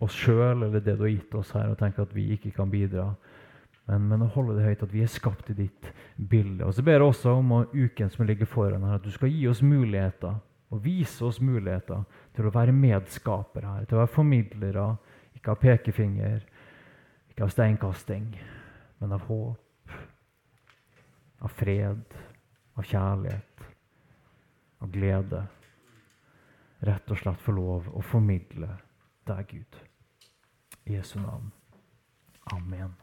oss 0.04 0.20
sjøl 0.26 0.68
eller 0.68 0.84
det 0.84 0.98
du 1.00 1.08
har 1.08 1.16
gitt 1.16 1.40
oss 1.40 1.56
her, 1.56 1.72
og 1.72 1.80
tenke 1.80 2.04
at 2.04 2.12
vi 2.12 2.34
ikke 2.36 2.52
kan 2.60 2.68
bidra. 2.68 3.14
Men, 3.89 4.08
men, 4.08 4.24
å 4.24 4.32
holde 4.32 4.56
det 4.58 4.65
høyt, 4.67 4.84
at 4.86 4.93
vi 4.93 5.04
er 5.04 5.12
skapt 5.12 5.50
i 5.52 5.58
ditt 5.58 5.89
bilde. 6.15 6.63
Og 6.63 6.76
så 6.76 6.86
ber 6.86 7.02
jeg 7.02 7.10
også 7.10 7.36
om 7.41 7.52
uken 7.74 8.12
som 8.13 8.26
ligger 8.28 8.48
foran 8.48 8.86
her, 8.88 9.00
at 9.00 9.04
du 9.04 9.12
skal 9.12 9.32
gi 9.34 9.43
oss 9.52 9.63
muligheter 9.65 10.38
og 10.74 10.82
vise 10.86 11.26
oss 11.28 11.41
muligheter 11.43 12.06
til 12.34 12.48
å 12.48 12.54
være 12.54 12.74
medskapere 12.74 13.76
her, 13.76 13.86
til 13.86 14.00
å 14.00 14.04
være 14.06 14.13
formidlere, 14.15 14.88
ikke 15.38 15.54
av 15.54 15.60
pekefinger, 15.62 16.46
ikke 17.30 17.46
av 17.46 17.52
steinkasting, 17.54 18.32
men 19.04 19.13
av 19.13 19.28
håp, 19.28 19.98
av 21.43 21.52
fred, 21.60 22.17
av 22.80 22.88
kjærlighet 22.88 23.54
av 24.84 24.91
glede 24.91 25.46
rett 26.84 27.12
og 27.12 27.19
slett 27.19 27.39
få 27.41 27.56
lov 27.56 27.88
å 27.96 28.04
formidle 28.04 28.67
deg, 29.28 29.56
Gud. 29.56 29.80
I 30.84 30.98
Jesu 30.98 31.15
navn. 31.24 31.52
Amen. 32.52 33.03